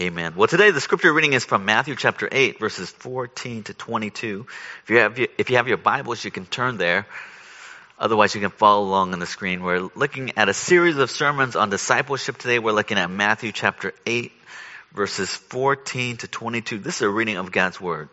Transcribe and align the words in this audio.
Amen. 0.00 0.32
Well, 0.34 0.48
today 0.48 0.70
the 0.70 0.80
scripture 0.80 1.12
reading 1.12 1.34
is 1.34 1.44
from 1.44 1.66
Matthew 1.66 1.94
chapter 1.94 2.26
8, 2.32 2.58
verses 2.58 2.88
14 2.88 3.64
to 3.64 3.74
22. 3.74 4.46
If 4.84 4.88
you 4.88 4.96
have, 4.96 5.18
if 5.18 5.50
you 5.50 5.56
have 5.56 5.68
your 5.68 5.76
Bibles, 5.76 6.24
you 6.24 6.30
can 6.30 6.46
turn 6.46 6.78
there. 6.78 7.06
Otherwise, 7.98 8.34
you 8.34 8.40
can 8.40 8.48
follow 8.48 8.88
along 8.88 9.12
on 9.12 9.18
the 9.18 9.26
screen. 9.26 9.62
We're 9.62 9.90
looking 9.94 10.38
at 10.38 10.48
a 10.48 10.54
series 10.54 10.96
of 10.96 11.10
sermons 11.10 11.54
on 11.54 11.68
discipleship 11.68 12.38
today. 12.38 12.58
We're 12.58 12.72
looking 12.72 12.96
at 12.96 13.10
Matthew 13.10 13.52
chapter 13.52 13.92
8, 14.06 14.32
verses 14.94 15.28
14 15.28 16.16
to 16.16 16.28
22. 16.28 16.78
This 16.78 16.96
is 16.96 17.02
a 17.02 17.10
reading 17.10 17.36
of 17.36 17.52
God's 17.52 17.78
Word. 17.78 18.08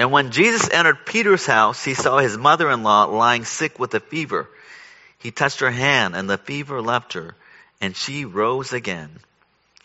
And 0.00 0.10
when 0.10 0.32
Jesus 0.32 0.68
entered 0.70 1.06
Peter's 1.06 1.46
house, 1.46 1.84
he 1.84 1.94
saw 1.94 2.18
his 2.18 2.36
mother-in-law 2.36 3.04
lying 3.04 3.44
sick 3.44 3.78
with 3.78 3.94
a 3.94 4.00
fever. 4.00 4.48
He 5.20 5.30
touched 5.30 5.60
her 5.60 5.70
hand, 5.70 6.16
and 6.16 6.28
the 6.28 6.36
fever 6.36 6.82
left 6.82 7.12
her, 7.12 7.36
and 7.80 7.94
she 7.94 8.24
rose 8.24 8.72
again 8.72 9.20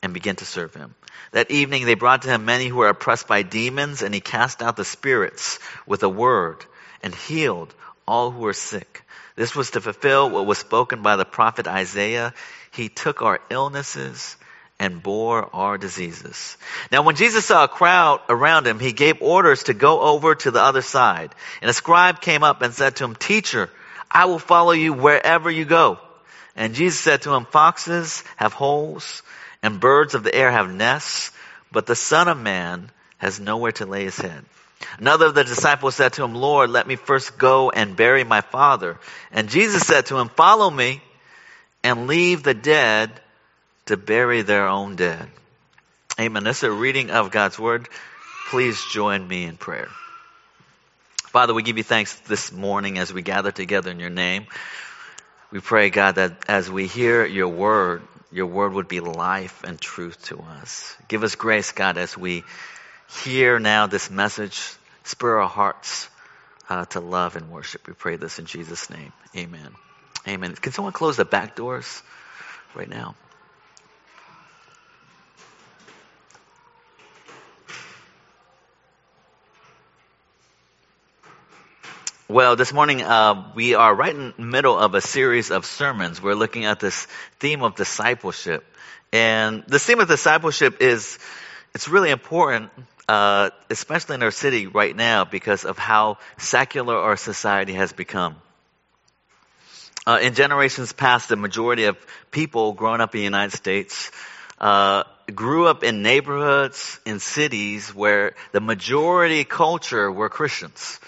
and 0.01 0.15
began 0.15 0.35
to 0.37 0.45
serve 0.45 0.73
him. 0.73 0.95
That 1.31 1.51
evening 1.51 1.85
they 1.85 1.95
brought 1.95 2.23
to 2.23 2.29
him 2.29 2.45
many 2.45 2.67
who 2.67 2.77
were 2.77 2.89
oppressed 2.89 3.27
by 3.27 3.41
demons, 3.41 4.01
and 4.01 4.13
he 4.13 4.21
cast 4.21 4.61
out 4.61 4.75
the 4.75 4.85
spirits 4.85 5.59
with 5.85 6.03
a 6.03 6.09
word 6.09 6.65
and 7.03 7.13
healed 7.13 7.73
all 8.07 8.31
who 8.31 8.41
were 8.41 8.53
sick. 8.53 9.03
This 9.35 9.55
was 9.55 9.71
to 9.71 9.81
fulfill 9.81 10.29
what 10.29 10.45
was 10.45 10.57
spoken 10.57 11.01
by 11.01 11.15
the 11.15 11.25
prophet 11.25 11.67
Isaiah. 11.67 12.33
He 12.71 12.89
took 12.89 13.21
our 13.21 13.39
illnesses 13.49 14.35
and 14.79 15.01
bore 15.01 15.53
our 15.53 15.77
diseases. 15.77 16.57
Now 16.91 17.03
when 17.03 17.15
Jesus 17.15 17.45
saw 17.45 17.63
a 17.63 17.67
crowd 17.67 18.21
around 18.29 18.67
him, 18.67 18.79
he 18.79 18.93
gave 18.93 19.21
orders 19.21 19.63
to 19.63 19.73
go 19.73 20.01
over 20.01 20.35
to 20.35 20.51
the 20.51 20.61
other 20.61 20.81
side. 20.81 21.33
And 21.61 21.69
a 21.69 21.73
scribe 21.73 22.21
came 22.21 22.43
up 22.43 22.61
and 22.61 22.73
said 22.73 22.95
to 22.97 23.03
him, 23.03 23.15
Teacher, 23.15 23.69
I 24.09 24.25
will 24.25 24.39
follow 24.39 24.71
you 24.71 24.93
wherever 24.93 25.49
you 25.49 25.65
go. 25.65 25.99
And 26.55 26.73
Jesus 26.73 26.99
said 26.99 27.23
to 27.23 27.33
him, 27.33 27.45
Foxes 27.45 28.23
have 28.37 28.53
holes 28.53 29.21
and 29.63 29.79
birds 29.79 30.15
of 30.15 30.23
the 30.23 30.33
air 30.33 30.51
have 30.51 30.73
nests, 30.73 31.31
but 31.71 31.85
the 31.85 31.95
Son 31.95 32.27
of 32.27 32.37
Man 32.37 32.89
has 33.17 33.39
nowhere 33.39 33.71
to 33.73 33.85
lay 33.85 34.03
his 34.03 34.17
head. 34.17 34.45
Another 34.99 35.25
of 35.25 35.35
the 35.35 35.43
disciples 35.43 35.95
said 35.95 36.13
to 36.13 36.23
him, 36.23 36.35
Lord, 36.35 36.69
let 36.69 36.87
me 36.87 36.95
first 36.95 37.37
go 37.37 37.69
and 37.69 37.95
bury 37.95 38.23
my 38.23 38.41
father. 38.41 38.99
And 39.31 39.49
Jesus 39.49 39.85
said 39.85 40.07
to 40.07 40.17
him, 40.17 40.29
Follow 40.29 40.69
me 40.69 41.01
and 41.83 42.07
leave 42.07 42.43
the 42.43 42.53
dead 42.53 43.11
to 43.87 43.97
bury 43.97 44.43
their 44.43 44.67
own 44.67 44.95
dead. 44.95 45.27
Amen. 46.19 46.43
This 46.43 46.57
is 46.57 46.63
a 46.63 46.71
reading 46.71 47.11
of 47.11 47.31
God's 47.31 47.57
word. 47.57 47.87
Please 48.49 48.83
join 48.91 49.27
me 49.27 49.45
in 49.45 49.57
prayer. 49.57 49.87
Father, 51.27 51.53
we 51.53 51.63
give 51.63 51.77
you 51.77 51.83
thanks 51.83 52.15
this 52.21 52.51
morning 52.51 52.97
as 52.97 53.13
we 53.13 53.21
gather 53.21 53.51
together 53.51 53.91
in 53.91 53.99
your 53.99 54.09
name. 54.09 54.47
We 55.51 55.59
pray, 55.59 55.89
God, 55.89 56.15
that 56.15 56.45
as 56.47 56.69
we 56.69 56.87
hear 56.87 57.25
your 57.25 57.49
word, 57.49 58.01
your 58.31 58.47
word 58.47 58.73
would 58.73 58.87
be 58.87 58.99
life 58.99 59.63
and 59.63 59.79
truth 59.79 60.25
to 60.25 60.39
us. 60.39 60.95
Give 61.07 61.23
us 61.23 61.35
grace, 61.35 61.71
God, 61.71 61.97
as 61.97 62.17
we 62.17 62.43
hear 63.23 63.59
now 63.59 63.87
this 63.87 64.09
message. 64.09 64.61
Spur 65.03 65.39
our 65.39 65.47
hearts 65.47 66.09
uh, 66.69 66.85
to 66.85 66.99
love 66.99 67.35
and 67.35 67.49
worship. 67.49 67.87
We 67.87 67.93
pray 67.93 68.17
this 68.17 68.39
in 68.39 68.45
Jesus' 68.45 68.89
name. 68.89 69.13
Amen. 69.35 69.71
Amen. 70.27 70.55
Can 70.55 70.73
someone 70.73 70.93
close 70.93 71.15
the 71.15 71.25
back 71.25 71.55
doors 71.55 72.03
right 72.75 72.89
now? 72.89 73.15
Well, 82.29 82.57
this 82.57 82.73
morning 82.73 83.03
uh, 83.03 83.53
we 83.55 83.75
are 83.75 83.95
right 83.95 84.13
in 84.13 84.33
the 84.35 84.43
middle 84.43 84.77
of 84.77 84.95
a 84.95 84.99
series 84.99 85.49
of 85.49 85.65
sermons. 85.65 86.21
We're 86.21 86.35
looking 86.35 86.65
at 86.65 86.77
this 86.77 87.07
theme 87.39 87.63
of 87.63 87.75
discipleship, 87.75 88.65
and 89.13 89.63
the 89.67 89.79
theme 89.79 90.01
of 90.01 90.09
discipleship 90.09 90.81
is 90.81 91.19
it's 91.73 91.87
really 91.87 92.09
important, 92.09 92.69
uh, 93.07 93.51
especially 93.69 94.15
in 94.15 94.23
our 94.23 94.31
city 94.31 94.67
right 94.67 94.93
now, 94.93 95.23
because 95.23 95.63
of 95.63 95.77
how 95.77 96.17
secular 96.37 96.97
our 96.97 97.15
society 97.15 97.75
has 97.75 97.93
become. 97.93 98.35
Uh, 100.05 100.19
in 100.21 100.33
generations 100.33 100.91
past, 100.91 101.29
the 101.29 101.37
majority 101.37 101.85
of 101.85 101.95
people 102.31 102.73
growing 102.73 102.99
up 102.99 103.15
in 103.15 103.19
the 103.19 103.23
United 103.23 103.55
States 103.55 104.11
uh, 104.59 105.05
grew 105.33 105.65
up 105.65 105.81
in 105.81 106.01
neighborhoods, 106.01 106.99
in 107.05 107.21
cities 107.21 107.95
where 107.95 108.35
the 108.51 108.59
majority 108.59 109.45
culture 109.45 110.11
were 110.11 110.27
Christians. 110.27 110.99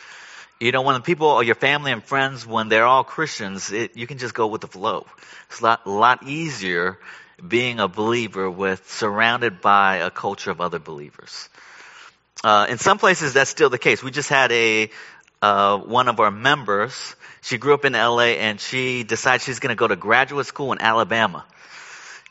You 0.59 0.73
know, 0.73 0.81
when 0.81 0.95
the 0.95 1.01
people, 1.01 1.27
or 1.27 1.41
your 1.41 1.55
family 1.55 1.93
and 1.93 2.03
friends, 2.03 2.45
when 2.45 2.67
they're 2.67 2.85
all 2.85 3.05
Christians, 3.05 3.71
it, 3.71 3.95
you 3.95 4.05
can 4.07 4.17
just 4.17 4.33
go 4.33 4.47
with 4.47 4.59
the 4.59 4.67
flow. 4.67 5.05
It's 5.49 5.61
a 5.61 5.63
lot, 5.63 5.87
lot 5.87 6.23
easier 6.23 6.99
being 7.47 7.79
a 7.79 7.87
believer 7.87 8.51
with 8.51 8.89
surrounded 8.91 9.61
by 9.61 9.97
a 9.97 10.09
culture 10.09 10.51
of 10.51 10.59
other 10.59 10.79
believers. 10.79 11.47
Uh, 12.43 12.67
in 12.69 12.77
some 12.77 12.97
places, 12.97 13.33
that's 13.33 13.49
still 13.49 13.69
the 13.69 13.77
case. 13.77 14.03
We 14.03 14.11
just 14.11 14.27
had 14.27 14.51
a 14.51 14.89
uh, 15.41 15.77
one 15.77 16.09
of 16.09 16.19
our 16.19 16.31
members. 16.31 17.15
She 17.41 17.57
grew 17.57 17.73
up 17.73 17.85
in 17.85 17.93
LA, 17.93 18.35
and 18.35 18.59
she 18.59 19.03
decided 19.03 19.41
she's 19.41 19.59
going 19.59 19.69
to 19.69 19.79
go 19.79 19.87
to 19.87 19.95
graduate 19.95 20.45
school 20.45 20.73
in 20.73 20.81
Alabama. 20.81 21.45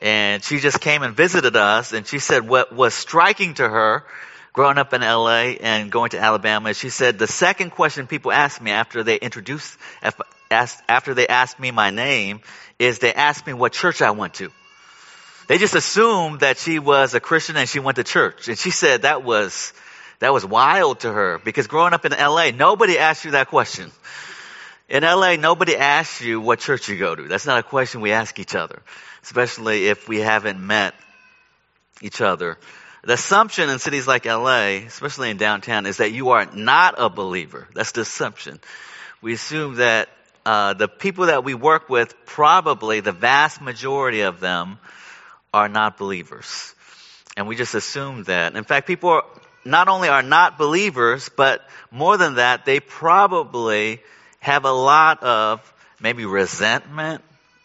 And 0.02 0.44
she 0.44 0.58
just 0.58 0.82
came 0.82 1.02
and 1.02 1.16
visited 1.16 1.56
us, 1.56 1.94
and 1.94 2.06
she 2.06 2.18
said 2.18 2.46
what 2.46 2.74
was 2.74 2.92
striking 2.92 3.54
to 3.54 3.66
her 3.66 4.04
growing 4.52 4.78
up 4.78 4.92
in 4.92 5.00
LA 5.02 5.54
and 5.60 5.90
going 5.90 6.10
to 6.10 6.18
Alabama, 6.18 6.74
she 6.74 6.88
said 6.88 7.18
the 7.18 7.26
second 7.26 7.70
question 7.70 8.06
people 8.06 8.32
ask 8.32 8.60
me 8.60 8.70
after 8.70 9.02
they 9.02 9.16
introduce, 9.16 9.76
after 10.50 11.14
they 11.14 11.26
ask 11.28 11.58
me 11.58 11.70
my 11.70 11.90
name 11.90 12.40
is 12.78 12.98
they 12.98 13.12
ask 13.12 13.46
me 13.46 13.52
what 13.52 13.72
church 13.72 14.02
I 14.02 14.12
went 14.12 14.34
to. 14.34 14.50
They 15.48 15.58
just 15.58 15.74
assumed 15.74 16.40
that 16.40 16.58
she 16.58 16.78
was 16.78 17.14
a 17.14 17.20
Christian 17.20 17.56
and 17.56 17.68
she 17.68 17.80
went 17.80 17.96
to 17.96 18.04
church. 18.04 18.48
And 18.48 18.58
she 18.58 18.70
said 18.70 19.02
that 19.02 19.24
was, 19.24 19.72
that 20.18 20.32
was 20.32 20.44
wild 20.44 21.00
to 21.00 21.12
her 21.12 21.40
because 21.42 21.66
growing 21.66 21.94
up 21.94 22.04
in 22.04 22.12
LA, 22.12 22.50
nobody 22.50 22.98
asked 22.98 23.24
you 23.24 23.32
that 23.32 23.48
question. 23.48 23.90
In 24.88 25.02
LA, 25.02 25.36
nobody 25.36 25.76
asks 25.76 26.22
you 26.22 26.40
what 26.40 26.60
church 26.60 26.88
you 26.88 26.98
go 26.98 27.14
to. 27.14 27.28
That's 27.28 27.46
not 27.46 27.58
a 27.58 27.62
question 27.62 28.00
we 28.00 28.12
ask 28.12 28.38
each 28.38 28.54
other, 28.54 28.82
especially 29.22 29.88
if 29.88 30.08
we 30.08 30.18
haven't 30.18 30.60
met 30.60 30.94
each 32.00 32.20
other 32.20 32.58
the 33.04 33.14
assumption 33.14 33.70
in 33.70 33.78
cities 33.78 34.06
like 34.06 34.24
LA, 34.24 34.84
especially 34.86 35.30
in 35.30 35.36
downtown, 35.36 35.86
is 35.86 35.98
that 35.98 36.12
you 36.12 36.30
are 36.30 36.46
not 36.54 36.94
a 36.98 37.08
believer. 37.08 37.68
That's 37.74 37.92
the 37.92 38.02
assumption. 38.02 38.60
We 39.22 39.34
assume 39.34 39.76
that 39.76 40.08
uh, 40.44 40.74
the 40.74 40.88
people 40.88 41.26
that 41.26 41.44
we 41.44 41.54
work 41.54 41.88
with, 41.88 42.14
probably 42.26 43.00
the 43.00 43.12
vast 43.12 43.60
majority 43.60 44.22
of 44.22 44.40
them, 44.40 44.78
are 45.52 45.68
not 45.68 45.98
believers. 45.98 46.74
And 47.36 47.46
we 47.46 47.56
just 47.56 47.74
assume 47.74 48.24
that. 48.24 48.56
In 48.56 48.64
fact, 48.64 48.86
people 48.86 49.10
are, 49.10 49.24
not 49.64 49.88
only 49.88 50.08
are 50.08 50.22
not 50.22 50.58
believers, 50.58 51.28
but 51.36 51.60
more 51.90 52.16
than 52.16 52.36
that, 52.36 52.64
they 52.64 52.80
probably 52.80 54.00
have 54.40 54.64
a 54.64 54.72
lot 54.72 55.22
of 55.22 55.72
maybe 56.00 56.24
resentment 56.24 57.22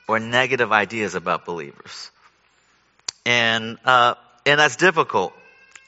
or 0.08 0.20
negative 0.20 0.72
ideas 0.72 1.16
about 1.16 1.46
believers. 1.46 2.12
And 3.26 3.78
uh, 3.86 4.16
and 4.46 4.60
that's 4.60 4.76
difficult. 4.76 5.34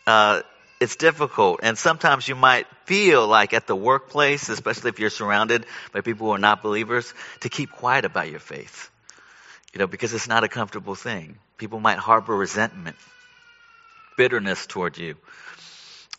Uh, 0.08 0.42
it's 0.80 0.96
difficult. 0.96 1.62
And 1.64 1.78
sometimes 1.78 2.28
you 2.28 2.36
might 2.36 2.68
feel 2.86 3.28
like 3.28 3.54
at 3.54 3.68
the 3.68 3.76
workplace, 3.76 4.50
especially 4.50 4.90
if 4.90 5.00
you're 5.00 5.10
surrounded 5.10 5.66
by 5.94 6.02
people 6.02 6.28
who 6.28 6.34
are 6.34 6.40
not 6.40 6.62
believers, 6.62 7.14
to 7.42 7.50
keep 7.50 7.72
quiet 7.72 8.06
about 8.06 8.30
your 8.30 8.40
faith. 8.40 8.90
You 9.74 9.80
know, 9.80 9.88
because 9.88 10.14
it's 10.14 10.28
not 10.28 10.44
a 10.44 10.48
comfortable 10.48 10.96
thing. 10.96 11.38
People 11.58 11.80
might 11.80 11.98
harbor 11.98 12.36
resentment, 12.36 12.98
bitterness 14.18 14.66
toward 14.66 14.98
you. 14.98 15.16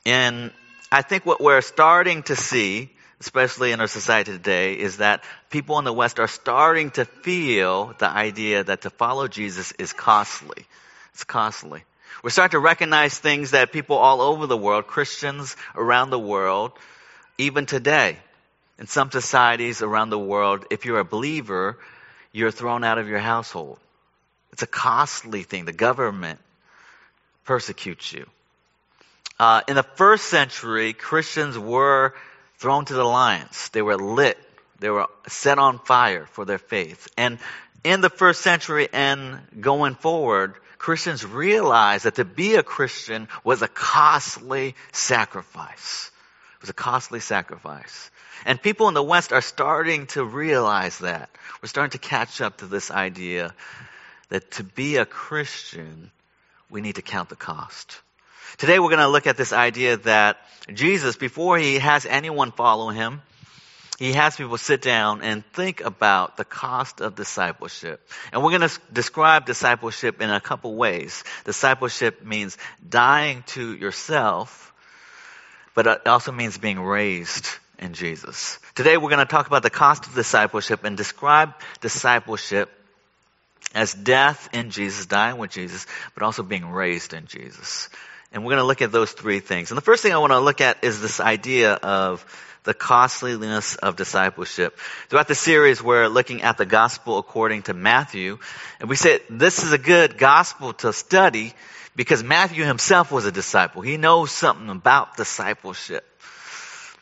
And 0.04 0.52
I 0.90 1.02
think 1.02 1.26
what 1.26 1.40
we're 1.40 1.60
starting 1.60 2.22
to 2.24 2.36
see, 2.36 2.90
especially 3.20 3.72
in 3.72 3.80
our 3.80 3.86
society 3.86 4.32
today, 4.32 4.74
is 4.74 4.98
that 4.98 5.24
people 5.50 5.78
in 5.78 5.84
the 5.84 5.92
West 5.92 6.18
are 6.18 6.28
starting 6.28 6.90
to 6.92 7.04
feel 7.04 7.94
the 7.98 8.08
idea 8.08 8.64
that 8.64 8.82
to 8.82 8.90
follow 8.90 9.26
Jesus 9.26 9.72
is 9.72 9.92
costly. 9.92 10.66
It's 11.12 11.24
costly. 11.24 11.82
We're 12.22 12.30
starting 12.30 12.52
to 12.52 12.58
recognize 12.58 13.18
things 13.18 13.52
that 13.52 13.72
people 13.72 13.96
all 13.96 14.20
over 14.20 14.46
the 14.46 14.56
world, 14.56 14.86
Christians 14.86 15.56
around 15.74 16.10
the 16.10 16.18
world, 16.18 16.72
even 17.38 17.66
today, 17.66 18.18
in 18.78 18.86
some 18.86 19.10
societies 19.10 19.82
around 19.82 20.10
the 20.10 20.18
world, 20.18 20.66
if 20.70 20.84
you're 20.84 20.98
a 20.98 21.04
believer, 21.04 21.78
you're 22.32 22.50
thrown 22.50 22.84
out 22.84 22.98
of 22.98 23.08
your 23.08 23.18
household. 23.18 23.78
It's 24.52 24.62
a 24.62 24.66
costly 24.66 25.42
thing. 25.42 25.64
The 25.64 25.72
government 25.72 26.40
persecutes 27.44 28.12
you. 28.12 28.26
Uh, 29.38 29.62
in 29.68 29.76
the 29.76 29.82
first 29.82 30.26
century, 30.26 30.92
Christians 30.92 31.58
were 31.58 32.14
thrown 32.58 32.84
to 32.86 32.94
the 32.94 33.04
lions. 33.04 33.68
They 33.70 33.82
were 33.82 33.96
lit. 33.96 34.38
They 34.78 34.90
were 34.90 35.06
set 35.28 35.58
on 35.58 35.78
fire 35.78 36.26
for 36.26 36.44
their 36.44 36.58
faith. 36.58 37.08
And 37.16 37.38
in 37.86 38.00
the 38.00 38.10
first 38.10 38.40
century 38.40 38.88
and 38.92 39.38
going 39.60 39.94
forward, 39.94 40.54
Christians 40.76 41.24
realized 41.24 42.04
that 42.04 42.16
to 42.16 42.24
be 42.24 42.56
a 42.56 42.64
Christian 42.64 43.28
was 43.44 43.62
a 43.62 43.68
costly 43.68 44.74
sacrifice. 44.90 46.10
It 46.56 46.62
was 46.62 46.70
a 46.70 46.74
costly 46.74 47.20
sacrifice. 47.20 48.10
And 48.44 48.60
people 48.60 48.88
in 48.88 48.94
the 48.94 49.04
West 49.04 49.32
are 49.32 49.40
starting 49.40 50.06
to 50.08 50.24
realize 50.24 50.98
that. 50.98 51.30
We're 51.62 51.68
starting 51.68 51.92
to 51.92 51.98
catch 51.98 52.40
up 52.40 52.58
to 52.58 52.66
this 52.66 52.90
idea 52.90 53.54
that 54.30 54.50
to 54.52 54.64
be 54.64 54.96
a 54.96 55.06
Christian, 55.06 56.10
we 56.68 56.80
need 56.80 56.96
to 56.96 57.02
count 57.02 57.28
the 57.28 57.36
cost. 57.36 58.00
Today 58.58 58.80
we're 58.80 58.90
going 58.90 58.98
to 58.98 59.08
look 59.08 59.28
at 59.28 59.36
this 59.36 59.52
idea 59.52 59.96
that 59.98 60.38
Jesus, 60.74 61.16
before 61.16 61.56
he 61.56 61.78
has 61.78 62.04
anyone 62.04 62.50
follow 62.50 62.88
him, 62.88 63.22
he 63.98 64.12
has 64.12 64.36
people 64.36 64.58
sit 64.58 64.82
down 64.82 65.22
and 65.22 65.44
think 65.52 65.80
about 65.80 66.36
the 66.36 66.44
cost 66.44 67.00
of 67.00 67.14
discipleship. 67.14 68.06
And 68.32 68.42
we're 68.42 68.58
going 68.58 68.68
to 68.68 68.80
describe 68.92 69.46
discipleship 69.46 70.20
in 70.20 70.30
a 70.30 70.40
couple 70.40 70.74
ways. 70.74 71.24
Discipleship 71.44 72.22
means 72.22 72.58
dying 72.86 73.42
to 73.48 73.74
yourself, 73.74 74.72
but 75.74 75.86
it 75.86 76.06
also 76.06 76.30
means 76.30 76.58
being 76.58 76.80
raised 76.80 77.48
in 77.78 77.94
Jesus. 77.94 78.58
Today 78.74 78.98
we're 78.98 79.10
going 79.10 79.18
to 79.18 79.24
talk 79.24 79.46
about 79.46 79.62
the 79.62 79.70
cost 79.70 80.06
of 80.06 80.14
discipleship 80.14 80.84
and 80.84 80.96
describe 80.96 81.54
discipleship 81.80 82.70
as 83.74 83.94
death 83.94 84.50
in 84.52 84.70
Jesus, 84.70 85.06
dying 85.06 85.38
with 85.38 85.50
Jesus, 85.50 85.86
but 86.14 86.22
also 86.22 86.42
being 86.42 86.70
raised 86.70 87.14
in 87.14 87.26
Jesus. 87.26 87.88
And 88.32 88.44
we're 88.44 88.50
going 88.50 88.62
to 88.62 88.66
look 88.66 88.82
at 88.82 88.92
those 88.92 89.12
three 89.12 89.40
things. 89.40 89.70
And 89.70 89.78
the 89.78 89.82
first 89.82 90.02
thing 90.02 90.12
I 90.12 90.18
want 90.18 90.32
to 90.32 90.40
look 90.40 90.60
at 90.60 90.84
is 90.84 91.00
this 91.00 91.20
idea 91.20 91.72
of 91.72 92.24
the 92.66 92.74
costliness 92.74 93.76
of 93.76 93.96
discipleship. 93.96 94.78
Throughout 95.08 95.28
the 95.28 95.34
series, 95.34 95.82
we're 95.82 96.08
looking 96.08 96.42
at 96.42 96.58
the 96.58 96.66
gospel 96.66 97.18
according 97.18 97.62
to 97.62 97.74
Matthew. 97.74 98.38
And 98.80 98.90
we 98.90 98.96
said 98.96 99.22
this 99.30 99.64
is 99.64 99.72
a 99.72 99.78
good 99.78 100.18
gospel 100.18 100.74
to 100.74 100.92
study 100.92 101.54
because 101.94 102.22
Matthew 102.22 102.64
himself 102.64 103.10
was 103.10 103.24
a 103.24 103.32
disciple. 103.32 103.80
He 103.80 103.96
knows 103.96 104.30
something 104.30 104.68
about 104.68 105.16
discipleship. 105.16 106.04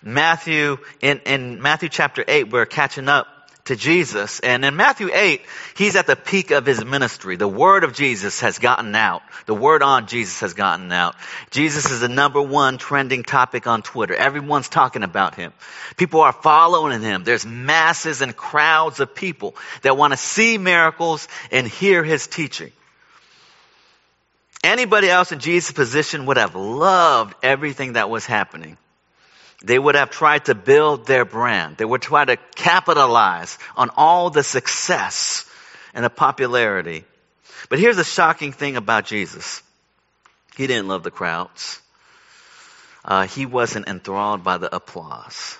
Matthew, 0.02 0.76
in, 1.00 1.20
in 1.20 1.62
Matthew 1.62 1.88
chapter 1.88 2.22
8, 2.28 2.52
we're 2.52 2.66
catching 2.66 3.08
up 3.08 3.26
to 3.66 3.76
Jesus. 3.76 4.40
And 4.40 4.64
in 4.64 4.76
Matthew 4.76 5.10
8, 5.12 5.40
he's 5.76 5.96
at 5.96 6.06
the 6.06 6.16
peak 6.16 6.50
of 6.50 6.66
his 6.66 6.84
ministry. 6.84 7.36
The 7.36 7.48
word 7.48 7.84
of 7.84 7.94
Jesus 7.94 8.40
has 8.40 8.58
gotten 8.58 8.94
out. 8.94 9.22
The 9.46 9.54
word 9.54 9.82
on 9.82 10.06
Jesus 10.06 10.40
has 10.40 10.52
gotten 10.52 10.92
out. 10.92 11.16
Jesus 11.50 11.90
is 11.90 12.00
the 12.00 12.08
number 12.08 12.42
one 12.42 12.76
trending 12.76 13.22
topic 13.22 13.66
on 13.66 13.82
Twitter. 13.82 14.14
Everyone's 14.14 14.68
talking 14.68 15.02
about 15.02 15.34
him. 15.34 15.52
People 15.96 16.20
are 16.20 16.32
following 16.32 17.00
him. 17.00 17.24
There's 17.24 17.46
masses 17.46 18.20
and 18.20 18.36
crowds 18.36 19.00
of 19.00 19.14
people 19.14 19.56
that 19.82 19.96
want 19.96 20.12
to 20.12 20.18
see 20.18 20.58
miracles 20.58 21.26
and 21.50 21.66
hear 21.66 22.04
his 22.04 22.26
teaching. 22.26 22.72
Anybody 24.62 25.08
else 25.08 25.32
in 25.32 25.40
Jesus' 25.40 25.72
position 25.72 26.26
would 26.26 26.36
have 26.36 26.54
loved 26.54 27.34
everything 27.42 27.94
that 27.94 28.08
was 28.10 28.26
happening. 28.26 28.78
They 29.64 29.78
would 29.78 29.94
have 29.94 30.10
tried 30.10 30.44
to 30.46 30.54
build 30.54 31.06
their 31.06 31.24
brand. 31.24 31.78
They 31.78 31.86
would 31.86 32.02
try 32.02 32.24
to 32.24 32.36
capitalize 32.54 33.58
on 33.76 33.90
all 33.96 34.28
the 34.28 34.42
success 34.42 35.48
and 35.94 36.04
the 36.04 36.10
popularity. 36.10 37.04
But 37.70 37.78
here's 37.78 37.96
the 37.96 38.04
shocking 38.04 38.52
thing 38.52 38.76
about 38.76 39.06
Jesus. 39.06 39.62
He 40.54 40.66
didn't 40.66 40.88
love 40.88 41.02
the 41.02 41.10
crowds. 41.10 41.80
Uh, 43.04 43.26
he 43.26 43.46
wasn't 43.46 43.88
enthralled 43.88 44.44
by 44.44 44.58
the 44.58 44.74
applause. 44.74 45.56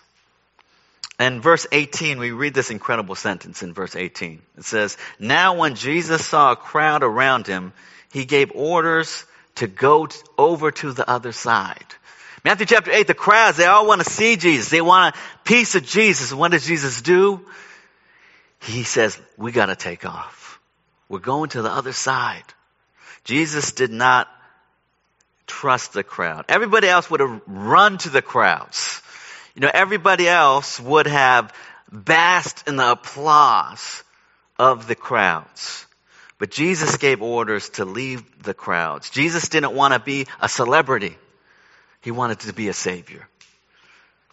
In 1.19 1.41
verse 1.41 1.67
18, 1.73 2.19
we 2.19 2.33
read 2.33 2.53
this 2.53 2.71
incredible 2.71 3.15
sentence 3.15 3.63
in 3.63 3.73
verse 3.73 3.97
18. 3.97 4.43
It 4.59 4.65
says, 4.65 4.99
Now 5.19 5.57
when 5.57 5.77
Jesus 5.77 6.27
saw 6.27 6.53
a 6.53 6.57
crowd 6.57 7.03
around 7.03 7.47
him, 7.47 7.73
he 8.13 8.27
gave 8.27 8.53
orders 8.55 9.25
to 9.57 9.67
go 9.67 10.09
over 10.37 10.71
to 10.73 10.93
the 10.93 11.09
other 11.09 11.33
side. 11.33 11.87
Matthew 12.45 12.67
chapter 12.67 12.91
8, 12.91 13.07
the 13.07 13.15
crowds, 13.15 13.57
they 13.57 13.65
all 13.65 13.87
want 13.87 14.05
to 14.05 14.11
see 14.11 14.37
Jesus. 14.37 14.69
They 14.69 14.83
want 14.83 15.15
a 15.15 15.19
piece 15.45 15.75
of 15.77 15.85
Jesus. 15.85 16.33
What 16.33 16.53
does 16.53 16.67
Jesus 16.67 17.01
do? 17.01 17.41
He 18.61 18.83
says, 18.83 19.19
we 19.39 19.51
got 19.51 19.67
to 19.67 19.77
take 19.77 20.05
off. 20.05 20.61
We're 21.09 21.21
going 21.21 21.51
to 21.51 21.63
the 21.63 21.71
other 21.71 21.93
side. 21.93 22.45
Jesus 23.25 23.73
did 23.73 23.91
not 23.91 24.29
trust 25.47 25.95
the 25.95 26.03
crowd. 26.03 26.45
Everybody 26.49 26.87
else 26.87 27.11
would 27.11 27.21
have 27.21 27.41
run 27.47 27.97
to 27.99 28.11
the 28.11 28.23
crowds. 28.23 29.01
You 29.55 29.63
know, 29.63 29.71
everybody 29.73 30.29
else 30.29 30.79
would 30.79 31.07
have 31.07 31.53
basked 31.91 32.69
in 32.69 32.77
the 32.77 32.93
applause 32.93 34.03
of 34.59 34.87
the 34.87 34.95
crowds. 34.95 35.87
But 36.39 36.51
Jesus 36.51 36.99
gave 36.99 37.23
orders 37.23 37.71
to 37.71 37.85
leave 37.87 38.43
the 38.43 38.55
crowds. 38.55 39.09
Jesus 39.09 39.49
didn't 39.49 39.73
want 39.73 39.95
to 39.95 40.01
be 40.01 40.27
a 40.41 40.49
celebrity. 40.49 41.17
He 42.05 42.11
wanted 42.11 42.41
to 42.41 42.53
be 42.53 42.69
a 42.69 42.73
savior. 42.73 43.27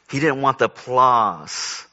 He 0.09 0.19
didn't 0.19 0.41
want 0.41 0.59
the 0.59 0.65
applause 0.65 1.87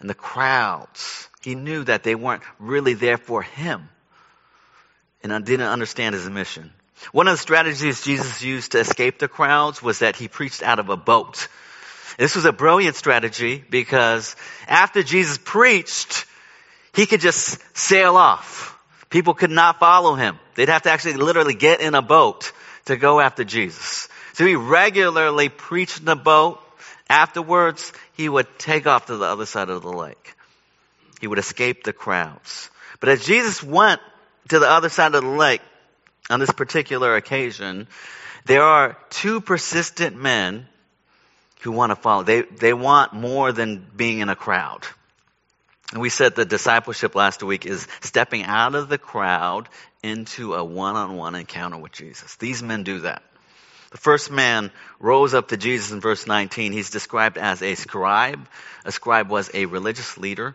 and 0.00 0.10
the 0.10 0.14
crowds. 0.14 1.28
He 1.42 1.54
knew 1.54 1.84
that 1.84 2.02
they 2.02 2.14
weren't 2.14 2.42
really 2.58 2.94
there 2.94 3.16
for 3.16 3.40
him 3.40 3.88
and 5.22 5.32
I 5.32 5.40
didn't 5.40 5.66
understand 5.66 6.14
his 6.14 6.28
mission. 6.28 6.72
One 7.12 7.26
of 7.26 7.34
the 7.34 7.38
strategies 7.38 8.02
Jesus 8.02 8.42
used 8.42 8.72
to 8.72 8.78
escape 8.78 9.18
the 9.18 9.26
crowds 9.28 9.82
was 9.82 9.98
that 9.98 10.16
he 10.16 10.28
preached 10.28 10.62
out 10.62 10.78
of 10.78 10.88
a 10.88 10.96
boat. 10.96 11.48
This 12.16 12.36
was 12.36 12.44
a 12.44 12.52
brilliant 12.52 12.96
strategy 12.96 13.64
because 13.68 14.36
after 14.68 15.02
Jesus 15.02 15.38
preached, 15.42 16.26
he 16.94 17.06
could 17.06 17.20
just 17.20 17.60
sail 17.76 18.16
off. 18.16 18.78
People 19.10 19.34
could 19.34 19.50
not 19.50 19.80
follow 19.80 20.14
him. 20.14 20.38
They'd 20.54 20.68
have 20.68 20.82
to 20.82 20.90
actually 20.90 21.14
literally 21.14 21.54
get 21.54 21.80
in 21.80 21.94
a 21.94 22.02
boat 22.02 22.52
to 22.86 22.96
go 22.96 23.20
after 23.20 23.44
Jesus. 23.44 24.08
So 24.36 24.44
he 24.44 24.54
regularly 24.54 25.48
preached 25.48 26.00
in 26.00 26.04
the 26.04 26.14
boat. 26.14 26.60
Afterwards, 27.08 27.90
he 28.18 28.28
would 28.28 28.58
take 28.58 28.86
off 28.86 29.06
to 29.06 29.16
the 29.16 29.24
other 29.24 29.46
side 29.46 29.70
of 29.70 29.80
the 29.80 29.90
lake. 29.90 30.34
He 31.22 31.26
would 31.26 31.38
escape 31.38 31.84
the 31.84 31.94
crowds. 31.94 32.68
But 33.00 33.08
as 33.08 33.24
Jesus 33.24 33.62
went 33.62 34.02
to 34.50 34.58
the 34.58 34.68
other 34.68 34.90
side 34.90 35.14
of 35.14 35.24
the 35.24 35.30
lake 35.30 35.62
on 36.28 36.38
this 36.38 36.50
particular 36.50 37.16
occasion, 37.16 37.88
there 38.44 38.62
are 38.62 38.98
two 39.08 39.40
persistent 39.40 40.20
men 40.20 40.66
who 41.62 41.72
want 41.72 41.92
to 41.92 41.96
follow. 41.96 42.22
They, 42.22 42.42
they 42.42 42.74
want 42.74 43.14
more 43.14 43.52
than 43.52 43.86
being 43.96 44.18
in 44.18 44.28
a 44.28 44.36
crowd. 44.36 44.86
And 45.92 46.02
we 46.02 46.10
said 46.10 46.34
the 46.34 46.44
discipleship 46.44 47.14
last 47.14 47.42
week 47.42 47.64
is 47.64 47.88
stepping 48.02 48.42
out 48.42 48.74
of 48.74 48.90
the 48.90 48.98
crowd 48.98 49.70
into 50.02 50.52
a 50.52 50.62
one-on-one 50.62 51.34
encounter 51.34 51.78
with 51.78 51.92
Jesus. 51.92 52.36
These 52.36 52.62
men 52.62 52.82
do 52.82 52.98
that. 52.98 53.22
The 53.96 54.02
first 54.02 54.30
man 54.30 54.72
rose 55.00 55.32
up 55.32 55.48
to 55.48 55.56
Jesus 55.56 55.90
in 55.90 56.02
verse 56.02 56.26
19. 56.26 56.72
He's 56.72 56.90
described 56.90 57.38
as 57.38 57.62
a 57.62 57.76
scribe. 57.76 58.46
A 58.84 58.92
scribe 58.92 59.30
was 59.30 59.50
a 59.54 59.64
religious 59.64 60.18
leader. 60.18 60.54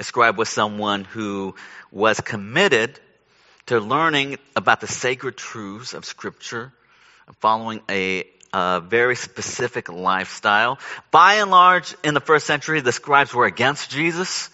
A 0.00 0.02
scribe 0.02 0.36
was 0.36 0.48
someone 0.48 1.04
who 1.04 1.54
was 1.92 2.20
committed 2.20 2.98
to 3.66 3.78
learning 3.78 4.38
about 4.56 4.80
the 4.80 4.88
sacred 4.88 5.36
truths 5.36 5.94
of 5.94 6.04
Scripture, 6.04 6.72
following 7.38 7.80
a, 7.88 8.26
a, 8.52 8.80
very 8.80 9.14
specific 9.14 9.88
lifestyle. 9.88 10.80
By 11.12 11.34
and 11.34 11.52
large, 11.52 11.94
in 12.02 12.14
the 12.14 12.20
first 12.20 12.46
century, 12.46 12.80
the 12.80 12.90
scribes 12.90 13.32
were 13.32 13.46
against 13.46 13.92
Jesus. 13.92 14.50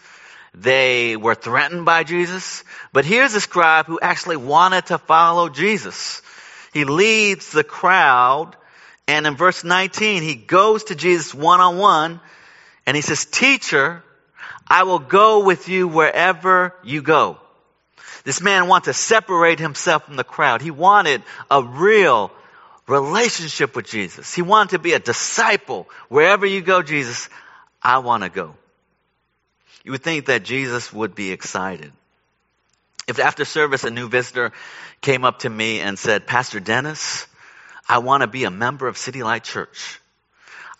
They 0.52 1.16
were 1.16 1.34
threatened 1.34 1.86
by 1.86 2.04
Jesus. 2.04 2.62
But 2.92 3.06
here's 3.06 3.32
a 3.32 3.40
scribe 3.40 3.86
who 3.86 3.98
actually 4.02 4.36
wanted 4.36 4.84
to 4.86 4.98
follow 4.98 5.48
Jesus. 5.48 6.20
He 6.72 6.84
leads 6.84 7.50
the 7.50 7.64
crowd. 7.64 8.56
And 9.06 9.26
in 9.26 9.36
verse 9.36 9.64
19, 9.64 10.22
he 10.22 10.34
goes 10.34 10.84
to 10.84 10.94
Jesus 10.94 11.34
one 11.34 11.60
on 11.60 11.78
one 11.78 12.20
and 12.86 12.96
he 12.96 13.02
says, 13.02 13.24
teacher, 13.24 14.02
I 14.66 14.82
will 14.82 14.98
go 14.98 15.44
with 15.44 15.68
you 15.68 15.88
wherever 15.88 16.74
you 16.84 17.02
go. 17.02 17.38
This 18.24 18.42
man 18.42 18.68
wanted 18.68 18.86
to 18.86 18.94
separate 18.94 19.58
himself 19.58 20.04
from 20.04 20.16
the 20.16 20.24
crowd. 20.24 20.60
He 20.60 20.70
wanted 20.70 21.22
a 21.50 21.62
real 21.62 22.30
relationship 22.86 23.76
with 23.76 23.86
Jesus. 23.86 24.34
He 24.34 24.42
wanted 24.42 24.70
to 24.70 24.78
be 24.78 24.92
a 24.92 24.98
disciple. 24.98 25.88
Wherever 26.08 26.44
you 26.44 26.60
go, 26.60 26.82
Jesus, 26.82 27.28
I 27.82 27.98
want 27.98 28.24
to 28.24 28.28
go. 28.28 28.54
You 29.84 29.92
would 29.92 30.02
think 30.02 30.26
that 30.26 30.42
Jesus 30.42 30.92
would 30.92 31.14
be 31.14 31.30
excited. 31.30 31.92
If 33.08 33.18
after 33.18 33.46
service 33.46 33.84
a 33.84 33.90
new 33.90 34.08
visitor 34.10 34.52
came 35.00 35.24
up 35.24 35.40
to 35.40 35.48
me 35.48 35.80
and 35.80 35.98
said, 35.98 36.26
Pastor 36.26 36.60
Dennis, 36.60 37.26
I 37.88 37.98
want 37.98 38.20
to 38.20 38.26
be 38.26 38.44
a 38.44 38.50
member 38.50 38.86
of 38.86 38.98
City 38.98 39.22
Light 39.22 39.44
Church, 39.44 39.98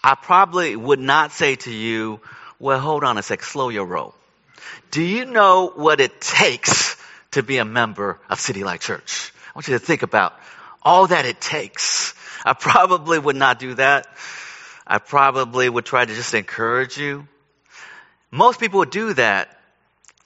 I 0.05 0.15
probably 0.15 0.77
would 0.77 1.01
not 1.01 1.33
say 1.33 1.57
to 1.57 1.73
you, 1.73 2.21
well, 2.59 2.79
hold 2.79 3.03
on 3.03 3.17
a 3.17 3.23
sec, 3.23 3.43
slow 3.43 3.71
your 3.71 3.87
roll. 3.87 4.15
Do 4.91 5.03
you 5.03 5.25
know 5.25 5.73
what 5.75 6.01
it 6.01 6.21
takes 6.21 6.97
to 7.31 7.43
be 7.43 7.57
a 7.57 7.65
member 7.65 8.21
of 8.29 8.39
City 8.39 8.63
Light 8.63 8.83
Church? 8.83 9.33
I 9.49 9.53
want 9.55 9.69
you 9.69 9.79
to 9.79 9.85
think 9.85 10.03
about 10.03 10.39
all 10.83 11.07
that 11.07 11.25
it 11.25 11.41
takes. 11.41 12.15
I 12.45 12.53
probably 12.53 13.19
would 13.19 13.37
not 13.37 13.59
do 13.59 13.75
that. 13.75 14.07
I 14.87 14.99
probably 14.99 15.67
would 15.69 15.87
try 15.87 16.05
to 16.05 16.15
just 16.15 16.35
encourage 16.35 16.99
you. 16.99 17.27
Most 18.31 18.61
people 18.61 18.81
would 18.81 18.91
do 18.91 19.15
that, 19.15 19.59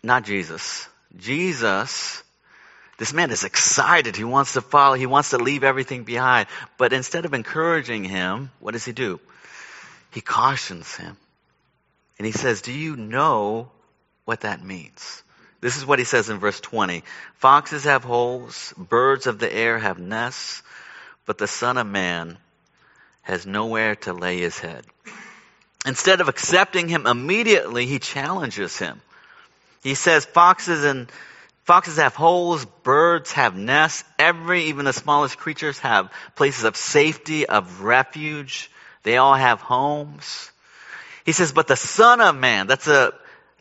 not 0.03 0.25
Jesus. 0.25 0.89
Jesus, 1.17 2.23
this 2.99 3.13
man 3.13 3.31
is 3.31 3.45
excited. 3.45 4.17
He 4.17 4.25
wants 4.25 4.55
to 4.55 4.61
follow. 4.61 4.95
He 4.95 5.07
wants 5.07 5.31
to 5.31 5.39
leave 5.39 5.65
everything 5.65 6.05
behind. 6.05 6.49
But 6.79 6.93
instead 6.93 7.25
of 7.25 7.35
encouraging 7.35 8.05
him, 8.05 8.51
what 8.61 8.73
does 8.73 8.85
he 8.85 8.93
do? 8.93 9.21
He 10.11 10.21
cautions 10.21 10.95
him. 10.97 11.17
And 12.19 12.27
he 12.27 12.33
says, 12.33 12.63
do 12.63 12.73
you 12.73 12.97
know 12.97 13.71
what 14.25 14.43
that 14.43 14.63
means? 14.63 15.23
This 15.61 15.77
is 15.77 15.87
what 15.87 15.99
he 15.99 16.05
says 16.05 16.29
in 16.29 16.39
verse 16.39 16.61
20. 16.61 17.03
Foxes 17.37 17.85
have 17.85 18.05
holes, 18.05 18.75
birds 18.77 19.27
of 19.27 19.39
the 19.39 19.53
air 19.53 19.79
have 19.79 19.99
nests, 19.99 20.63
but 21.25 21.39
the 21.39 21.47
Son 21.47 21.79
of 21.79 21.87
Man 21.87 22.37
has 23.23 23.47
nowhere 23.47 23.95
to 23.97 24.13
lay 24.13 24.39
his 24.39 24.59
head. 24.59 24.85
Instead 25.87 26.21
of 26.21 26.29
accepting 26.29 26.89
him 26.89 27.07
immediately, 27.07 27.87
he 27.87 27.99
challenges 27.99 28.77
him. 28.77 29.01
He 29.83 29.95
says 29.95 30.25
foxes 30.25 30.85
and 30.85 31.11
foxes 31.65 31.97
have 31.97 32.15
holes, 32.15 32.65
birds 32.65 33.33
have 33.33 33.57
nests, 33.57 34.05
every, 34.19 34.65
even 34.65 34.85
the 34.85 34.93
smallest 34.93 35.39
creatures 35.39 35.79
have 35.81 36.13
places 36.37 36.65
of 36.65 36.77
safety, 36.77 37.47
of 37.47 37.83
refuge. 37.83 38.71
They 39.03 39.17
all 39.17 39.35
have 39.35 39.61
homes. 39.61 40.51
He 41.25 41.33
says, 41.33 41.53
but 41.53 41.67
the 41.67 41.77
son 41.77 42.21
of 42.21 42.37
man, 42.37 42.67
that's 42.67 42.89
a 42.89 43.13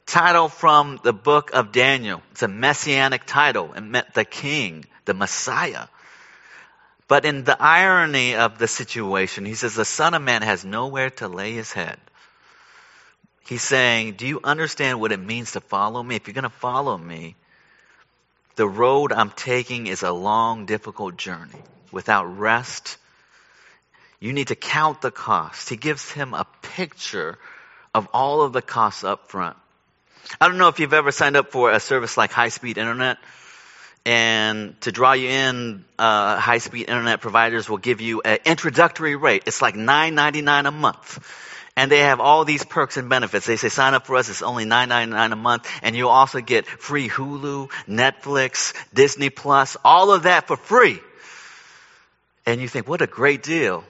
title 0.06 0.50
from 0.50 1.00
the 1.04 1.14
book 1.14 1.52
of 1.54 1.72
Daniel. 1.72 2.22
It's 2.32 2.44
a 2.44 2.48
messianic 2.48 3.26
title. 3.26 3.74
It 3.74 3.82
meant 3.82 4.14
the 4.14 4.26
king, 4.26 4.86
the 5.06 5.14
Messiah. 5.14 5.88
But 7.08 7.26
in 7.26 7.44
the 7.44 7.62
irony 7.62 8.36
of 8.36 8.58
the 8.58 8.68
situation, 8.68 9.46
he 9.46 9.56
says 9.56 9.76
the 9.76 9.86
son 9.86 10.14
of 10.14 10.22
man 10.22 10.42
has 10.42 10.64
nowhere 10.64 11.10
to 11.12 11.28
lay 11.28 11.54
his 11.54 11.72
head. 11.74 12.00
He's 13.48 13.64
saying, 13.64 14.14
Do 14.14 14.28
you 14.28 14.40
understand 14.44 15.00
what 15.00 15.12
it 15.12 15.20
means 15.20 15.54
to 15.54 15.62
follow 15.62 16.02
me? 16.02 16.16
If 16.16 16.28
you're 16.28 16.34
going 16.34 16.44
to 16.44 16.50
follow 16.50 16.98
me, 16.98 17.36
the 18.56 18.68
road 18.68 19.12
I'm 19.12 19.32
taking 19.32 19.88
is 19.88 20.04
a 20.04 20.12
long, 20.12 20.66
difficult 20.66 21.18
journey 21.18 21.62
without 21.92 22.26
rest. 22.26 22.98
You 24.20 24.34
need 24.34 24.50
to 24.50 24.56
count 24.56 25.02
the 25.02 25.12
cost. 25.12 25.70
He 25.70 25.78
gives 25.78 26.12
him 26.12 26.34
a 26.34 26.46
picture 26.62 27.38
of 27.94 28.08
all 28.14 28.42
of 28.42 28.54
the 28.54 28.62
costs 28.62 29.04
up 29.04 29.30
front. 29.30 29.58
I 30.40 30.48
don't 30.48 30.58
know 30.58 30.68
if 30.68 30.80
you've 30.80 30.94
ever 30.94 31.12
signed 31.12 31.36
up 31.36 31.52
for 31.52 31.72
a 31.72 31.80
service 31.80 32.16
like 32.18 32.32
high 32.32 32.50
speed 32.50 32.78
internet. 32.78 33.18
And 34.06 34.80
to 34.82 34.92
draw 34.92 35.14
you 35.14 35.30
in, 35.30 35.86
uh, 36.00 36.38
high 36.38 36.58
speed 36.58 36.90
internet 36.90 37.22
providers 37.22 37.70
will 37.70 37.78
give 37.78 38.02
you 38.02 38.22
an 38.22 38.40
introductory 38.46 39.16
rate. 39.16 39.44
It's 39.46 39.62
like 39.62 39.76
$9.99 39.76 40.68
a 40.68 40.72
month 40.72 41.20
and 41.76 41.92
they 41.92 42.00
have 42.00 42.20
all 42.20 42.46
these 42.46 42.66
perks 42.66 42.98
and 42.98 43.10
benefits. 43.10 43.46
They 43.46 43.56
say 43.56 43.70
sign 43.70 43.94
up 43.94 44.06
for 44.06 44.16
us, 44.16 44.30
it's 44.30 44.42
only 44.42 44.66
$9.99 44.66 45.32
a 45.32 45.36
month, 45.36 45.70
and 45.82 45.96
you'll 45.96 46.10
also 46.10 46.42
get 46.42 46.66
free 46.66 47.10
Hulu, 47.10 47.70
Netflix, 47.88 48.74
Disney 48.94 49.30
Plus, 49.30 49.78
all 49.84 50.12
of 50.12 50.24
that 50.24 50.48
for 50.48 50.58
free. 50.58 51.00
And 52.46 52.60
you 52.60 52.68
think, 52.68 52.88
what 52.88 53.02
a 53.02 53.08
great 53.08 53.44
deal. 53.44 53.84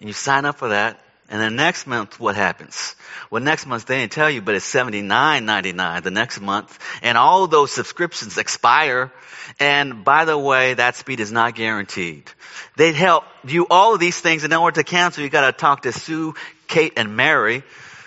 And 0.00 0.08
you 0.08 0.14
sign 0.14 0.44
up 0.44 0.58
for 0.58 0.68
that, 0.68 0.98
and 1.28 1.40
then 1.40 1.54
next 1.54 1.86
month, 1.86 2.18
what 2.18 2.34
happens? 2.34 2.96
Well, 3.30 3.40
next 3.40 3.64
month 3.64 3.86
they 3.86 4.00
didn't 4.00 4.12
tell 4.12 4.28
you, 4.28 4.42
but 4.42 4.56
it's 4.56 4.74
$79.99 4.74 6.02
the 6.02 6.10
next 6.10 6.40
month, 6.40 6.76
and 7.02 7.16
all 7.16 7.46
those 7.46 7.70
subscriptions 7.70 8.36
expire. 8.36 9.12
And 9.60 10.04
by 10.04 10.24
the 10.24 10.36
way, 10.36 10.74
that 10.74 10.96
speed 10.96 11.20
is 11.20 11.30
not 11.30 11.54
guaranteed. 11.54 12.28
They 12.76 12.92
help 12.92 13.24
you 13.46 13.66
all 13.70 13.94
of 13.94 14.00
these 14.00 14.18
things, 14.18 14.42
and 14.42 14.52
in 14.52 14.58
order 14.58 14.82
to 14.82 14.84
cancel, 14.84 15.22
you 15.22 15.30
got 15.30 15.46
to 15.46 15.52
talk 15.52 15.82
to 15.82 15.92
Sue, 15.92 16.34
Kate, 16.70 16.94
and 16.96 17.16
Mary 17.16 17.62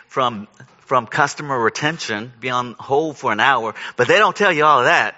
from 0.08 0.48
from 0.80 1.08
customer 1.08 1.58
retention, 1.58 2.34
be 2.40 2.50
on 2.50 2.76
hold 2.78 3.18
for 3.18 3.32
an 3.32 3.40
hour, 3.40 3.74
but 3.96 4.08
they 4.08 4.18
don't 4.18 4.36
tell 4.36 4.52
you 4.52 4.66
all 4.66 4.80
of 4.80 4.86
that. 4.86 5.16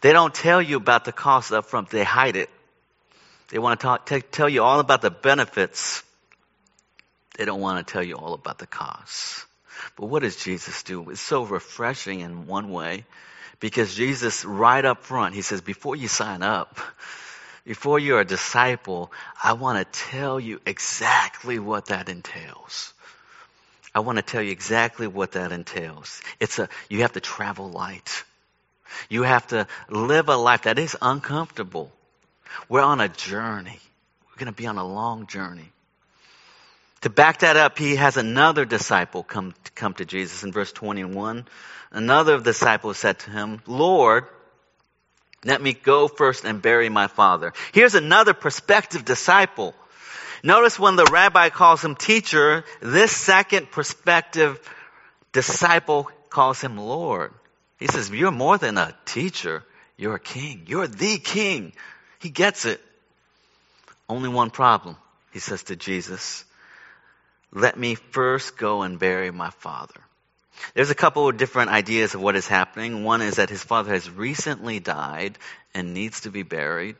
They 0.00 0.12
don't 0.12 0.34
tell 0.34 0.60
you 0.60 0.76
about 0.76 1.04
the 1.04 1.12
cost 1.12 1.52
up 1.52 1.66
front. 1.66 1.90
They 1.90 2.04
hide 2.04 2.36
it. 2.36 2.50
They 3.48 3.58
want 3.58 3.78
to 3.78 3.84
talk, 3.84 4.06
t- 4.06 4.22
tell 4.22 4.48
you 4.48 4.62
all 4.62 4.80
about 4.80 5.02
the 5.02 5.10
benefits 5.10 6.02
they 7.36 7.46
don't 7.46 7.60
want 7.60 7.86
to 7.86 7.90
tell 7.90 8.02
you 8.02 8.16
all 8.16 8.34
about 8.34 8.58
the 8.58 8.66
costs. 8.66 9.46
But 9.96 10.06
what 10.06 10.22
does 10.22 10.36
Jesus 10.36 10.82
do? 10.82 11.08
It's 11.08 11.22
so 11.22 11.44
refreshing 11.44 12.20
in 12.20 12.46
one 12.46 12.70
way 12.70 13.06
because 13.60 13.94
Jesus, 13.94 14.44
right 14.44 14.84
up 14.84 15.04
front, 15.04 15.34
he 15.34 15.40
says, 15.40 15.62
before 15.62 15.96
you 15.96 16.06
sign 16.06 16.42
up, 16.42 16.78
before 17.64 17.98
you're 17.98 18.20
a 18.20 18.24
disciple, 18.24 19.12
I 19.42 19.52
want 19.54 19.78
to 19.78 20.00
tell 20.08 20.40
you 20.40 20.60
exactly 20.66 21.58
what 21.58 21.86
that 21.86 22.08
entails. 22.08 22.92
I 23.94 24.00
want 24.00 24.16
to 24.16 24.22
tell 24.22 24.42
you 24.42 24.52
exactly 24.52 25.06
what 25.06 25.32
that 25.32 25.52
entails. 25.52 26.20
It's 26.38 26.58
a, 26.58 26.68
you 26.88 27.02
have 27.02 27.12
to 27.12 27.20
travel 27.20 27.68
light. 27.68 28.24
You 29.08 29.22
have 29.22 29.46
to 29.48 29.66
live 29.88 30.28
a 30.28 30.36
life 30.36 30.62
that 30.62 30.78
is 30.78 30.96
uncomfortable. 31.00 31.92
We're 32.68 32.82
on 32.82 33.00
a 33.00 33.08
journey. 33.08 33.78
We're 34.28 34.38
going 34.38 34.52
to 34.52 34.56
be 34.56 34.66
on 34.66 34.78
a 34.78 34.86
long 34.86 35.26
journey. 35.26 35.70
To 37.02 37.10
back 37.10 37.40
that 37.40 37.56
up, 37.56 37.78
he 37.78 37.96
has 37.96 38.16
another 38.16 38.64
disciple 38.64 39.22
come, 39.22 39.54
come 39.74 39.94
to 39.94 40.04
Jesus 40.04 40.44
in 40.44 40.52
verse 40.52 40.70
21. 40.72 41.46
Another 41.92 42.38
disciple 42.40 42.92
said 42.94 43.18
to 43.20 43.30
him, 43.30 43.62
Lord, 43.66 44.26
let 45.44 45.62
me 45.62 45.72
go 45.72 46.08
first 46.08 46.44
and 46.44 46.60
bury 46.60 46.88
my 46.88 47.06
father. 47.06 47.52
Here's 47.72 47.94
another 47.94 48.34
prospective 48.34 49.04
disciple. 49.04 49.74
Notice 50.42 50.78
when 50.78 50.96
the 50.96 51.06
rabbi 51.06 51.48
calls 51.48 51.84
him 51.84 51.96
teacher, 51.96 52.64
this 52.80 53.12
second 53.12 53.70
prospective 53.70 54.60
disciple 55.32 56.10
calls 56.28 56.60
him 56.60 56.76
Lord. 56.76 57.32
He 57.78 57.86
says, 57.86 58.10
You're 58.10 58.30
more 58.30 58.58
than 58.58 58.76
a 58.78 58.94
teacher, 59.06 59.64
you're 59.96 60.16
a 60.16 60.20
king. 60.20 60.64
You're 60.66 60.86
the 60.86 61.18
king. 61.18 61.72
He 62.20 62.30
gets 62.30 62.64
it. 62.64 62.80
Only 64.08 64.28
one 64.28 64.50
problem, 64.50 64.96
he 65.32 65.38
says 65.38 65.62
to 65.64 65.76
Jesus. 65.76 66.44
Let 67.52 67.78
me 67.78 67.96
first 67.96 68.56
go 68.56 68.82
and 68.82 68.98
bury 68.98 69.30
my 69.30 69.50
father. 69.50 70.00
There's 70.74 70.90
a 70.90 70.94
couple 70.94 71.28
of 71.28 71.36
different 71.36 71.70
ideas 71.70 72.14
of 72.14 72.20
what 72.20 72.36
is 72.36 72.46
happening. 72.46 73.04
One 73.04 73.22
is 73.22 73.36
that 73.36 73.50
his 73.50 73.62
father 73.62 73.92
has 73.92 74.10
recently 74.10 74.80
died 74.80 75.38
and 75.74 75.94
needs 75.94 76.22
to 76.22 76.30
be 76.30 76.42
buried. 76.42 76.96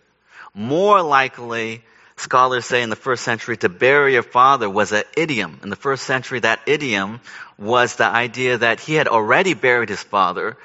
More 0.55 1.03
likely, 1.03 1.83
scholars 2.17 2.67
say 2.67 2.83
in 2.83 2.91
the 2.91 2.97
first 2.97 3.23
century, 3.23 3.57
to 3.59 3.69
bury 3.69 4.15
your 4.15 4.23
father 4.23 4.69
was 4.69 4.93
an 4.93 5.05
idiom. 5.17 5.61
In 5.63 5.71
the 5.71 5.77
first 5.77 6.05
century, 6.05 6.41
that 6.41 6.61
idiom 6.67 7.21
was 7.59 7.97
the 7.97 8.07
idea 8.07 8.59
that 8.59 8.81
he 8.81 8.95
had 8.95 9.09
already 9.09 9.55
buried 9.55 9.89
his 9.89 10.03
father, 10.03 10.57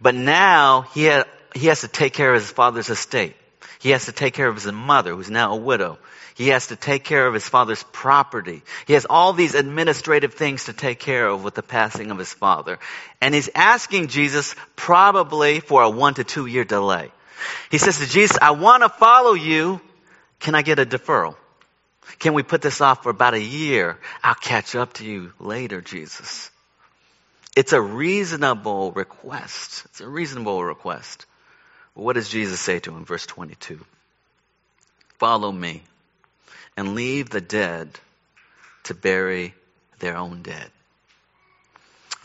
but 0.00 0.14
now 0.14 0.82
he, 0.94 1.04
had, 1.04 1.26
he 1.54 1.66
has 1.66 1.82
to 1.82 1.88
take 1.88 2.12
care 2.14 2.34
of 2.34 2.40
his 2.40 2.50
father's 2.50 2.90
estate. 2.90 3.36
He 3.82 3.90
has 3.90 4.04
to 4.04 4.12
take 4.12 4.34
care 4.34 4.46
of 4.46 4.54
his 4.54 4.70
mother, 4.70 5.12
who's 5.12 5.28
now 5.28 5.54
a 5.54 5.56
widow. 5.56 5.98
He 6.36 6.48
has 6.48 6.68
to 6.68 6.76
take 6.76 7.02
care 7.02 7.26
of 7.26 7.34
his 7.34 7.48
father's 7.48 7.82
property. 7.90 8.62
He 8.86 8.92
has 8.92 9.06
all 9.10 9.32
these 9.32 9.56
administrative 9.56 10.34
things 10.34 10.66
to 10.66 10.72
take 10.72 11.00
care 11.00 11.26
of 11.26 11.42
with 11.42 11.54
the 11.54 11.64
passing 11.64 12.12
of 12.12 12.18
his 12.18 12.32
father. 12.32 12.78
And 13.20 13.34
he's 13.34 13.50
asking 13.56 14.06
Jesus 14.06 14.54
probably 14.76 15.58
for 15.58 15.82
a 15.82 15.90
one 15.90 16.14
to 16.14 16.22
two 16.22 16.46
year 16.46 16.62
delay. 16.62 17.10
He 17.72 17.78
says 17.78 17.98
to 17.98 18.08
Jesus, 18.08 18.38
I 18.40 18.52
want 18.52 18.84
to 18.84 18.88
follow 18.88 19.32
you. 19.32 19.80
Can 20.38 20.54
I 20.54 20.62
get 20.62 20.78
a 20.78 20.86
deferral? 20.86 21.34
Can 22.20 22.34
we 22.34 22.44
put 22.44 22.62
this 22.62 22.80
off 22.80 23.02
for 23.02 23.10
about 23.10 23.34
a 23.34 23.42
year? 23.42 23.98
I'll 24.22 24.36
catch 24.36 24.76
up 24.76 24.92
to 24.94 25.04
you 25.04 25.32
later, 25.40 25.80
Jesus. 25.80 26.52
It's 27.56 27.72
a 27.72 27.80
reasonable 27.80 28.92
request. 28.92 29.86
It's 29.86 30.00
a 30.00 30.08
reasonable 30.08 30.62
request. 30.62 31.26
What 31.94 32.14
does 32.14 32.28
Jesus 32.28 32.60
say 32.60 32.78
to 32.80 32.96
him? 32.96 33.04
Verse 33.04 33.26
22. 33.26 33.84
Follow 35.18 35.52
me 35.52 35.82
and 36.76 36.94
leave 36.94 37.30
the 37.30 37.40
dead 37.40 37.88
to 38.84 38.94
bury 38.94 39.54
their 39.98 40.16
own 40.16 40.42
dead. 40.42 40.70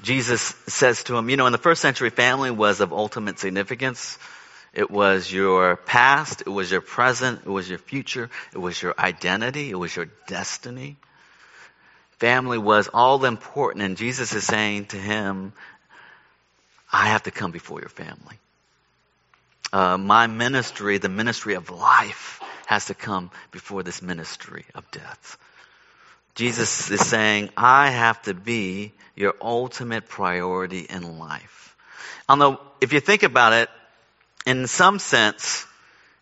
Jesus 0.02 0.42
says 0.68 1.04
to 1.04 1.18
him, 1.18 1.30
you 1.30 1.38
know, 1.38 1.48
in 1.48 1.52
the 1.52 1.58
first 1.58 1.82
century, 1.82 2.10
family 2.10 2.52
was 2.52 2.82
of 2.82 2.94
ultimate 2.94 3.40
significance. 3.40 4.18
It 4.74 4.92
was 4.92 5.32
your 5.32 5.76
past, 5.76 6.42
it 6.42 6.50
was 6.50 6.70
your 6.70 6.82
present, 6.82 7.42
it 7.46 7.50
was 7.50 7.68
your 7.68 7.80
future, 7.80 8.30
it 8.54 8.60
was 8.60 8.80
your 8.80 8.94
identity, 8.98 9.72
it 9.72 9.76
was 9.76 9.96
your 9.96 10.08
destiny. 10.28 10.98
Family 12.20 12.58
was 12.58 12.88
all 12.94 13.26
important, 13.26 13.84
and 13.84 13.98
Jesus 13.98 14.34
is 14.34 14.46
saying 14.46 14.86
to 14.88 14.98
him, 14.98 15.54
I 16.92 17.08
have 17.08 17.24
to 17.24 17.32
come 17.32 17.52
before 17.52 17.80
your 17.80 17.90
family. 17.90 18.40
Uh, 19.74 19.98
my 19.98 20.28
ministry, 20.28 20.98
the 20.98 21.10
ministry 21.10 21.56
of 21.56 21.70
life, 21.70 22.42
has 22.66 22.86
to 22.86 22.94
come 22.94 23.32
before 23.52 23.84
this 23.84 24.02
ministry 24.02 24.66
of 24.76 24.90
death. 24.92 25.38
Jesus 26.36 26.92
is 26.92 27.06
saying, 27.06 27.50
I 27.58 27.90
have 27.90 28.22
to 28.24 28.34
be 28.34 28.94
your 29.16 29.34
ultimate 29.42 30.08
priority 30.08 30.82
in 30.82 31.18
life. 31.18 31.76
Although, 32.30 32.60
if 32.80 32.94
you 32.94 33.00
think 33.00 33.24
about 33.24 33.54
it, 33.54 33.70
in 34.46 34.68
some 34.68 35.00
sense, 35.00 35.66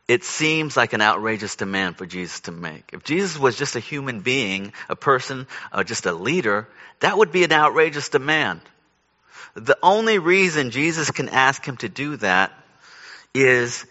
it 0.08 0.24
seems 0.24 0.78
like 0.78 0.94
an 0.94 1.02
outrageous 1.02 1.56
demand 1.56 1.98
for 1.98 2.06
Jesus 2.06 2.42
to 2.42 2.52
make. 2.52 2.92
If 2.94 3.04
Jesus 3.04 3.38
was 3.38 3.58
just 3.58 3.76
a 3.76 3.80
human 3.80 4.22
being, 4.22 4.72
a 4.88 4.96
person, 4.96 5.48
or 5.74 5.84
just 5.84 6.06
a 6.06 6.14
leader, 6.14 6.68
that 7.00 7.18
would 7.18 7.32
be 7.32 7.44
an 7.44 7.52
outrageous 7.52 8.10
demand. 8.10 8.62
The 9.56 9.78
only 9.82 10.20
reason 10.20 10.72
Jesus 10.72 11.12
can 11.12 11.30
ask 11.30 11.66
him 11.66 11.78
to 11.78 11.90
do 11.90 12.18
that 12.18 12.52
is 13.36 13.86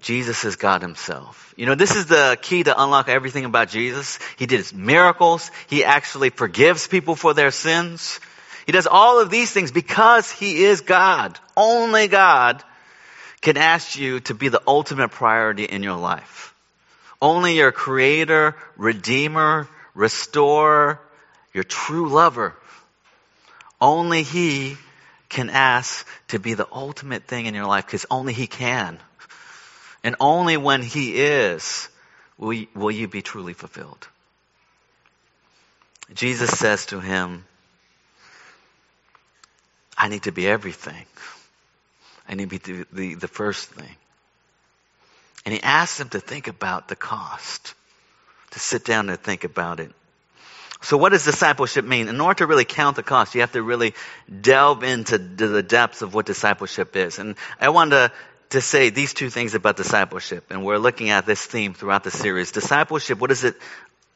Jesus 0.00 0.44
is 0.44 0.56
God 0.56 0.82
himself. 0.82 1.54
You 1.56 1.66
know, 1.66 1.74
this 1.74 1.96
is 1.96 2.06
the 2.06 2.38
key 2.40 2.62
to 2.62 2.82
unlock 2.82 3.08
everything 3.08 3.44
about 3.44 3.68
Jesus. 3.68 4.18
He 4.36 4.46
did 4.46 4.72
miracles. 4.72 5.50
He 5.68 5.84
actually 5.84 6.30
forgives 6.30 6.86
people 6.88 7.16
for 7.16 7.34
their 7.34 7.50
sins. 7.50 8.20
He 8.66 8.72
does 8.72 8.86
all 8.86 9.20
of 9.20 9.30
these 9.30 9.50
things 9.50 9.72
because 9.72 10.30
he 10.30 10.64
is 10.64 10.82
God. 10.82 11.38
Only 11.56 12.08
God 12.08 12.62
can 13.40 13.56
ask 13.56 13.98
you 13.98 14.20
to 14.20 14.34
be 14.34 14.48
the 14.48 14.62
ultimate 14.66 15.10
priority 15.10 15.64
in 15.64 15.82
your 15.82 15.96
life. 15.96 16.54
Only 17.20 17.56
your 17.56 17.72
creator, 17.72 18.56
redeemer, 18.76 19.68
restorer, 19.94 21.00
your 21.52 21.64
true 21.64 22.08
lover, 22.08 22.54
only 23.80 24.22
he 24.22 24.76
can 25.28 25.50
ask 25.50 26.06
to 26.28 26.38
be 26.38 26.54
the 26.54 26.68
ultimate 26.72 27.24
thing 27.24 27.46
in 27.46 27.54
your 27.54 27.66
life 27.66 27.86
because 27.86 28.06
only 28.10 28.32
he 28.32 28.46
can. 28.46 28.98
And 30.02 30.16
only 30.20 30.56
when 30.56 30.82
he 30.82 31.20
is 31.20 31.88
will 32.38 32.52
you, 32.52 32.66
will 32.74 32.90
you 32.90 33.08
be 33.08 33.20
truly 33.20 33.52
fulfilled. 33.52 34.08
Jesus 36.14 36.50
says 36.50 36.86
to 36.86 37.00
him, 37.00 37.44
I 39.96 40.08
need 40.08 40.22
to 40.22 40.32
be 40.32 40.46
everything. 40.46 41.04
I 42.28 42.34
need 42.34 42.50
to 42.50 42.58
be 42.58 42.58
the, 42.58 42.86
the, 42.92 43.14
the 43.14 43.28
first 43.28 43.68
thing. 43.70 43.96
And 45.44 45.54
he 45.54 45.62
asks 45.62 45.98
him 46.00 46.08
to 46.10 46.20
think 46.20 46.46
about 46.46 46.88
the 46.88 46.96
cost, 46.96 47.74
to 48.52 48.58
sit 48.58 48.84
down 48.84 49.08
and 49.08 49.18
think 49.18 49.44
about 49.44 49.80
it. 49.80 49.92
So 50.80 50.96
what 50.96 51.10
does 51.10 51.24
discipleship 51.24 51.84
mean? 51.84 52.08
In 52.08 52.20
order 52.20 52.38
to 52.38 52.46
really 52.46 52.64
count 52.64 52.96
the 52.96 53.02
cost, 53.02 53.34
you 53.34 53.40
have 53.40 53.52
to 53.52 53.62
really 53.62 53.94
delve 54.40 54.84
into 54.84 55.18
the 55.18 55.62
depths 55.62 56.02
of 56.02 56.14
what 56.14 56.26
discipleship 56.26 56.94
is. 56.94 57.18
And 57.18 57.34
I 57.60 57.70
wanted 57.70 57.90
to, 57.90 58.12
to 58.50 58.60
say 58.60 58.90
these 58.90 59.12
two 59.12 59.28
things 59.28 59.54
about 59.54 59.76
discipleship. 59.76 60.50
And 60.50 60.64
we're 60.64 60.78
looking 60.78 61.10
at 61.10 61.26
this 61.26 61.44
theme 61.44 61.74
throughout 61.74 62.04
the 62.04 62.12
series. 62.12 62.52
Discipleship, 62.52 63.18
what 63.18 63.28
does 63.28 63.44
it 63.44 63.56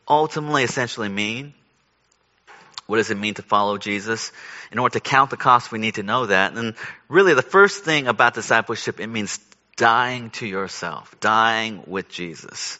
ultimately 0.09 0.63
essentially 0.63 1.09
mean? 1.09 1.53
What 2.87 2.97
does 2.99 3.11
it 3.11 3.19
mean 3.19 3.35
to 3.35 3.43
follow 3.43 3.77
Jesus? 3.79 4.33
In 4.71 4.79
order 4.79 4.95
to 4.95 5.01
count 5.01 5.31
the 5.31 5.37
cost, 5.37 5.73
we 5.73 5.79
need 5.79 5.97
to 5.97 6.03
know 6.03 6.27
that. 6.27 6.57
And 6.57 6.75
really, 7.09 7.35
the 7.35 7.43
first 7.43 7.85
thing 7.85 8.07
about 8.07 8.35
discipleship, 8.35 9.01
it 9.01 9.07
means 9.09 9.41
dying 9.77 10.31
to 10.31 10.47
yourself, 10.47 11.15
dying 11.21 11.83
with 11.87 12.09
Jesus. 12.09 12.79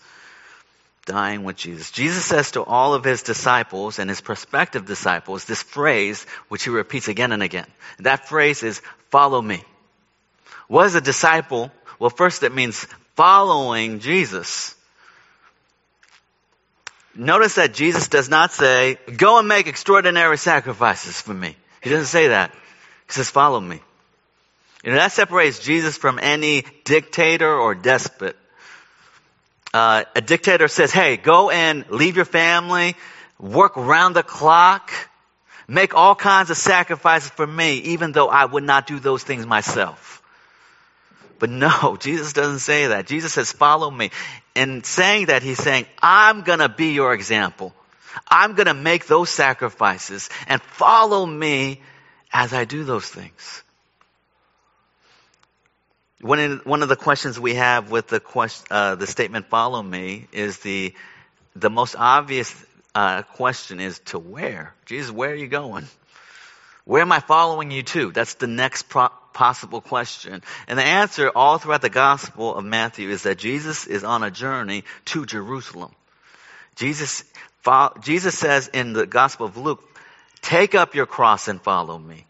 Dying 1.05 1.43
with 1.43 1.57
Jesus. 1.57 1.91
Jesus 1.91 2.25
says 2.25 2.53
to 2.53 2.63
all 2.63 2.95
of 2.95 3.03
his 3.03 3.25
disciples 3.25 3.99
and 3.99 4.09
his 4.09 4.21
prospective 4.21 4.87
disciples 4.87 5.45
this 5.45 5.63
phrase, 5.63 6.25
which 6.49 6.63
he 6.63 6.71
repeats 6.71 7.09
again 7.09 7.33
and 7.33 7.43
again. 7.43 7.67
That 7.99 8.29
phrase 8.29 8.63
is, 8.63 8.81
follow 9.11 9.43
me. 9.43 9.65
What 10.69 10.87
is 10.87 10.95
a 10.95 11.01
disciple? 11.01 11.73
Well, 11.99 12.11
first 12.11 12.45
it 12.45 12.55
means 12.55 12.87
following 13.17 13.99
Jesus. 13.99 14.77
Notice 17.15 17.57
that 17.57 17.75
Jesus 17.75 18.09
does 18.09 18.29
not 18.29 18.53
say, 18.53 18.97
go 19.17 19.39
and 19.39 19.49
make 19.49 19.67
extraordinary 19.67 20.39
sacrifices 20.39 21.21
for 21.21 21.35
me. 21.35 21.57
He 21.83 21.91
doesn't 21.91 22.07
say 22.07 22.29
that. 22.29 22.53
He 23.07 23.13
says, 23.13 23.29
follow 23.29 23.61
me. 23.61 23.81
You 24.85 24.93
know, 24.93 24.99
that 24.99 25.13
separates 25.13 25.59
Jesus 25.59 25.97
from 25.97 26.19
any 26.21 26.65
dictator 26.85 27.53
or 27.53 27.75
despot. 27.75 28.37
Uh, 29.73 30.05
a 30.15 30.21
dictator 30.21 30.69
says, 30.69 30.93
hey, 30.93 31.17
go 31.17 31.51
and 31.51 31.89
leave 31.89 32.17
your 32.17 32.27
family, 32.27 32.95
work 33.39 33.77
round 33.77 34.15
the 34.15 34.23
clock, 34.23 34.91
make 35.67 35.95
all 35.95 36.15
kinds 36.15 36.51
of 36.51 36.57
sacrifices 36.57 37.31
for 37.31 37.47
me, 37.47 37.79
even 37.79 38.13
though 38.13 38.29
I 38.29 38.45
would 38.45 38.65
not 38.65 38.87
do 38.87 38.99
those 38.99 39.23
things 39.23 39.47
myself. 39.47 40.23
But 41.39 41.51
no, 41.51 41.97
Jesus 42.01 42.35
doesn't 42.35 42.61
say 42.61 42.89
that. 42.89 43.07
Jesus 43.07 43.33
says, 43.33 43.51
follow 43.51 43.91
me. 43.91 44.11
In 44.55 44.85
saying 44.85 45.27
that, 45.27 45.43
he's 45.43 45.59
saying, 45.59 45.87
I'm 46.03 46.43
gonna 46.43 46.69
be 46.69 46.93
your 46.93 47.15
example. 47.15 47.75
I'm 48.29 48.55
gonna 48.55 48.75
make 48.75 49.07
those 49.07 49.31
sacrifices 49.31 50.29
and 50.47 50.61
follow 50.61 51.25
me 51.25 51.81
as 52.33 52.53
I 52.53 52.67
do 52.67 52.85
those 52.85 53.07
things. 53.07 53.63
One, 56.23 56.61
one 56.63 56.85
of 56.85 56.89
the 56.89 56.97
questions 56.97 57.39
we 57.39 57.55
have 57.55 57.91
with 57.91 58.07
the 58.07 58.21
question, 58.21 58.69
uh, 58.71 58.95
the 58.95 59.09
statement 59.09 59.49
"follow 59.49 59.83
me" 59.83 60.29
is 60.33 60.59
the 60.61 60.95
the 61.57 61.69
most 61.69 61.97
obvious 61.99 62.55
uh, 62.95 63.23
question 63.23 63.81
is 63.81 63.99
to 64.07 64.21
where? 64.21 64.73
Jesus, 64.87 65.11
where 65.11 65.31
are 65.31 65.35
you 65.35 65.49
going? 65.49 65.85
Where 66.85 67.03
am 67.03 67.11
I 67.11 67.19
following 67.19 67.73
you 67.73 67.83
to? 67.83 68.13
That's 68.13 68.35
the 68.35 68.47
next 68.47 68.89
pro- 68.89 69.09
possible 69.33 69.81
question. 69.81 70.43
And 70.69 70.79
the 70.79 70.85
answer 70.85 71.29
all 71.35 71.59
throughout 71.59 71.83
the 71.83 71.91
Gospel 71.91 72.55
of 72.55 72.65
Matthew 72.65 73.11
is 73.11 73.25
that 73.25 73.39
Jesus 73.39 73.89
is 73.89 74.05
on 74.05 74.23
a 74.23 74.31
journey 74.31 74.85
to 75.07 75.27
Jerusalem. 75.27 75.93
Jesus, 76.77 77.25
Jesus 78.01 78.39
says 78.39 78.69
in 78.69 78.93
the 78.93 79.07
Gospel 79.07 79.47
of 79.47 79.57
Luke, 79.57 79.83
take 80.41 80.77
up 80.77 80.95
your 80.95 81.07
cross 81.07 81.49
and 81.49 81.61
follow 81.61 81.99
me. 81.99 82.27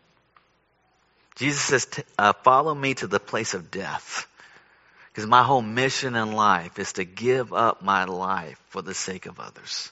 Jesus 1.42 1.62
says, 1.62 1.88
uh, 2.16 2.32
follow 2.44 2.72
me 2.72 2.94
to 2.94 3.08
the 3.08 3.18
place 3.18 3.54
of 3.54 3.72
death. 3.72 4.28
Because 5.08 5.26
my 5.26 5.42
whole 5.42 5.60
mission 5.60 6.14
in 6.14 6.30
life 6.30 6.78
is 6.78 6.92
to 6.94 7.04
give 7.04 7.52
up 7.52 7.82
my 7.82 8.04
life 8.04 8.60
for 8.68 8.80
the 8.80 8.94
sake 8.94 9.26
of 9.26 9.40
others. 9.40 9.90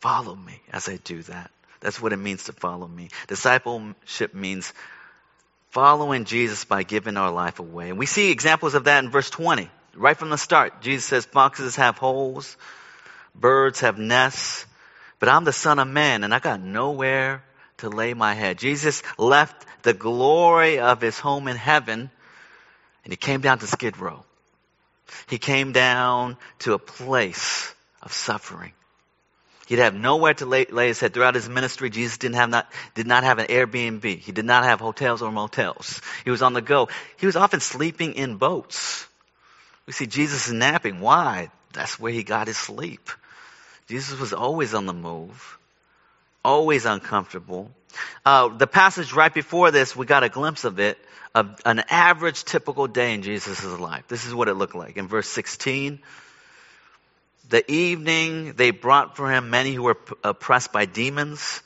Follow 0.00 0.34
me 0.34 0.60
as 0.72 0.88
I 0.88 0.96
do 0.96 1.22
that. 1.22 1.52
That's 1.78 2.02
what 2.02 2.12
it 2.12 2.16
means 2.16 2.44
to 2.44 2.52
follow 2.52 2.88
me. 2.88 3.10
Discipleship 3.28 4.34
means 4.34 4.74
following 5.70 6.24
Jesus 6.24 6.64
by 6.64 6.82
giving 6.82 7.16
our 7.16 7.30
life 7.30 7.60
away. 7.60 7.90
And 7.90 7.98
we 7.98 8.06
see 8.06 8.32
examples 8.32 8.74
of 8.74 8.84
that 8.84 9.04
in 9.04 9.10
verse 9.10 9.30
20. 9.30 9.70
Right 9.94 10.16
from 10.16 10.30
the 10.30 10.36
start, 10.36 10.82
Jesus 10.82 11.04
says, 11.04 11.26
foxes 11.26 11.76
have 11.76 11.96
holes, 11.96 12.56
birds 13.36 13.80
have 13.80 13.98
nests, 13.98 14.66
but 15.20 15.28
I'm 15.28 15.44
the 15.44 15.52
son 15.52 15.78
of 15.78 15.86
man 15.86 16.24
and 16.24 16.34
I 16.34 16.40
got 16.40 16.60
nowhere 16.60 17.44
to 17.78 17.88
lay 17.88 18.14
my 18.14 18.34
head. 18.34 18.58
Jesus 18.58 19.02
left 19.18 19.66
the 19.82 19.94
glory 19.94 20.78
of 20.78 21.00
his 21.00 21.18
home 21.18 21.48
in 21.48 21.56
heaven 21.56 22.10
and 23.04 23.12
he 23.12 23.16
came 23.16 23.40
down 23.40 23.58
to 23.60 23.66
Skid 23.66 23.98
Row. 23.98 24.24
He 25.28 25.38
came 25.38 25.72
down 25.72 26.36
to 26.60 26.72
a 26.72 26.78
place 26.78 27.72
of 28.02 28.12
suffering. 28.12 28.72
He'd 29.66 29.80
have 29.80 29.94
nowhere 29.94 30.34
to 30.34 30.46
lay, 30.46 30.64
lay, 30.64 30.88
his 30.88 31.00
head. 31.00 31.12
Throughout 31.12 31.34
his 31.34 31.48
ministry, 31.48 31.90
Jesus 31.90 32.18
didn't 32.18 32.36
have 32.36 32.48
not, 32.48 32.70
did 32.94 33.06
not 33.06 33.24
have 33.24 33.38
an 33.38 33.46
Airbnb. 33.46 34.18
He 34.18 34.32
did 34.32 34.44
not 34.44 34.64
have 34.64 34.78
hotels 34.78 35.22
or 35.22 35.32
motels. 35.32 36.00
He 36.24 36.30
was 36.30 36.42
on 36.42 36.52
the 36.52 36.62
go. 36.62 36.88
He 37.16 37.26
was 37.26 37.36
often 37.36 37.60
sleeping 37.60 38.14
in 38.14 38.36
boats. 38.36 39.06
We 39.86 39.92
see 39.92 40.06
Jesus 40.06 40.50
napping. 40.50 41.00
Why? 41.00 41.50
That's 41.72 41.98
where 41.98 42.12
he 42.12 42.22
got 42.22 42.46
his 42.46 42.56
sleep. 42.56 43.10
Jesus 43.88 44.18
was 44.18 44.32
always 44.32 44.74
on 44.74 44.86
the 44.86 44.92
move, 44.92 45.58
always 46.46 46.86
uncomfortable. 46.86 47.70
Uh, 48.24 48.48
the 48.56 48.68
passage 48.68 49.12
right 49.12 49.34
before 49.34 49.72
this, 49.72 49.96
we 49.96 50.06
got 50.06 50.22
a 50.22 50.28
glimpse 50.28 50.64
of 50.64 50.78
it, 50.78 50.96
of 51.34 51.60
an 51.66 51.82
average 51.90 52.44
typical 52.44 52.86
day 52.86 53.14
in 53.14 53.22
Jesus' 53.22 53.64
life. 53.64 54.04
This 54.06 54.24
is 54.26 54.32
what 54.32 54.46
it 54.46 54.54
looked 54.54 54.76
like. 54.76 54.96
In 54.96 55.08
verse 55.08 55.28
16, 55.28 55.98
the 57.48 57.68
evening 57.70 58.52
they 58.52 58.70
brought 58.70 59.16
for 59.16 59.30
him 59.30 59.50
many 59.50 59.74
who 59.74 59.82
were 59.82 59.98
oppressed 60.22 60.72
by 60.72 60.84
demons, 60.84 61.62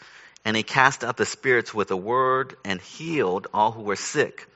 and 0.47 0.57
he 0.57 0.63
cast 0.63 1.05
out 1.05 1.19
the 1.19 1.27
spirits 1.27 1.75
with 1.75 1.91
a 1.91 1.97
word 1.97 2.57
and 2.65 2.81
healed 2.81 3.49
all 3.53 3.73
who 3.73 3.83
were 3.83 3.97
sick. 3.97 4.49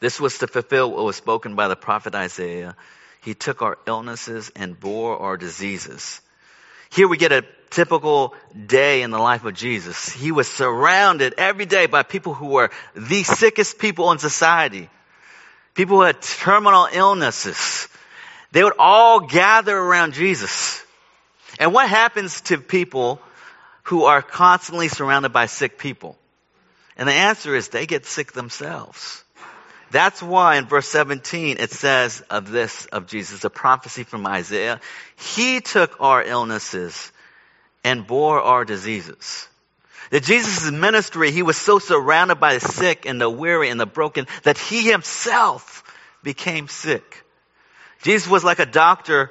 This 0.00 0.20
was 0.20 0.38
to 0.38 0.48
fulfill 0.48 0.90
what 0.90 1.04
was 1.04 1.16
spoken 1.16 1.54
by 1.54 1.68
the 1.68 1.76
prophet 1.76 2.16
Isaiah. 2.16 2.74
He 3.22 3.34
took 3.34 3.62
our 3.62 3.78
illnesses 3.86 4.50
and 4.56 4.78
bore 4.78 5.18
our 5.18 5.36
diseases. 5.36 6.20
Here 6.90 7.08
we 7.08 7.16
get 7.16 7.32
a 7.32 7.44
typical 7.70 8.34
day 8.66 9.02
in 9.02 9.10
the 9.10 9.18
life 9.18 9.44
of 9.44 9.54
Jesus. 9.54 10.10
He 10.10 10.32
was 10.32 10.48
surrounded 10.48 11.34
every 11.38 11.66
day 11.66 11.86
by 11.86 12.02
people 12.02 12.34
who 12.34 12.48
were 12.48 12.70
the 12.94 13.22
sickest 13.22 13.78
people 13.78 14.10
in 14.12 14.18
society. 14.18 14.88
People 15.74 15.98
who 15.98 16.02
had 16.02 16.20
terminal 16.20 16.88
illnesses. 16.90 17.88
They 18.52 18.64
would 18.64 18.78
all 18.78 19.20
gather 19.20 19.76
around 19.76 20.14
Jesus. 20.14 20.82
And 21.58 21.72
what 21.72 21.88
happens 21.88 22.40
to 22.42 22.58
people 22.58 23.20
who 23.84 24.04
are 24.04 24.22
constantly 24.22 24.88
surrounded 24.88 25.32
by 25.32 25.46
sick 25.46 25.78
people? 25.78 26.16
And 26.96 27.08
the 27.08 27.12
answer 27.12 27.54
is 27.54 27.68
they 27.68 27.86
get 27.86 28.06
sick 28.06 28.32
themselves. 28.32 29.22
That's 29.90 30.22
why 30.22 30.56
in 30.56 30.66
verse 30.66 30.88
17 30.88 31.56
it 31.58 31.70
says 31.70 32.22
of 32.30 32.50
this, 32.50 32.86
of 32.86 33.06
Jesus, 33.06 33.44
a 33.44 33.50
prophecy 33.50 34.04
from 34.04 34.26
Isaiah, 34.26 34.80
He 35.16 35.60
took 35.60 36.00
our 36.00 36.22
illnesses 36.22 37.12
and 37.84 38.06
bore 38.06 38.40
our 38.40 38.64
diseases. 38.64 39.48
That 40.10 40.24
Jesus' 40.24 40.70
ministry, 40.70 41.30
He 41.30 41.42
was 41.42 41.56
so 41.56 41.78
surrounded 41.78 42.36
by 42.36 42.54
the 42.54 42.60
sick 42.60 43.06
and 43.06 43.20
the 43.20 43.30
weary 43.30 43.70
and 43.70 43.80
the 43.80 43.86
broken 43.86 44.26
that 44.42 44.58
He 44.58 44.90
Himself 44.90 45.84
became 46.22 46.68
sick. 46.68 47.24
Jesus 48.02 48.28
was 48.28 48.44
like 48.44 48.58
a 48.58 48.66
doctor 48.66 49.30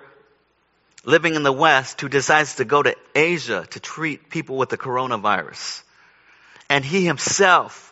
living 1.08 1.36
in 1.36 1.44
the 1.44 1.54
West 1.54 2.02
who 2.02 2.10
decides 2.10 2.56
to 2.56 2.66
go 2.66 2.84
to 2.84 2.96
Asia 3.16 3.66
to 3.72 3.80
treat 3.80 4.30
people 4.30 4.58
with 4.58 4.70
the 4.70 4.78
coronavirus. 4.78 5.82
And 6.70 6.84
he 6.84 7.06
himself 7.06 7.87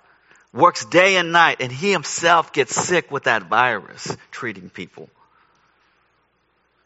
works 0.55 0.85
day 0.85 1.17
and 1.17 1.31
night 1.31 1.57
and 1.59 1.71
he 1.71 1.91
himself 1.91 2.53
gets 2.53 2.73
sick 2.73 3.11
with 3.11 3.23
that 3.23 3.43
virus 3.43 4.15
treating 4.31 4.69
people. 4.69 5.09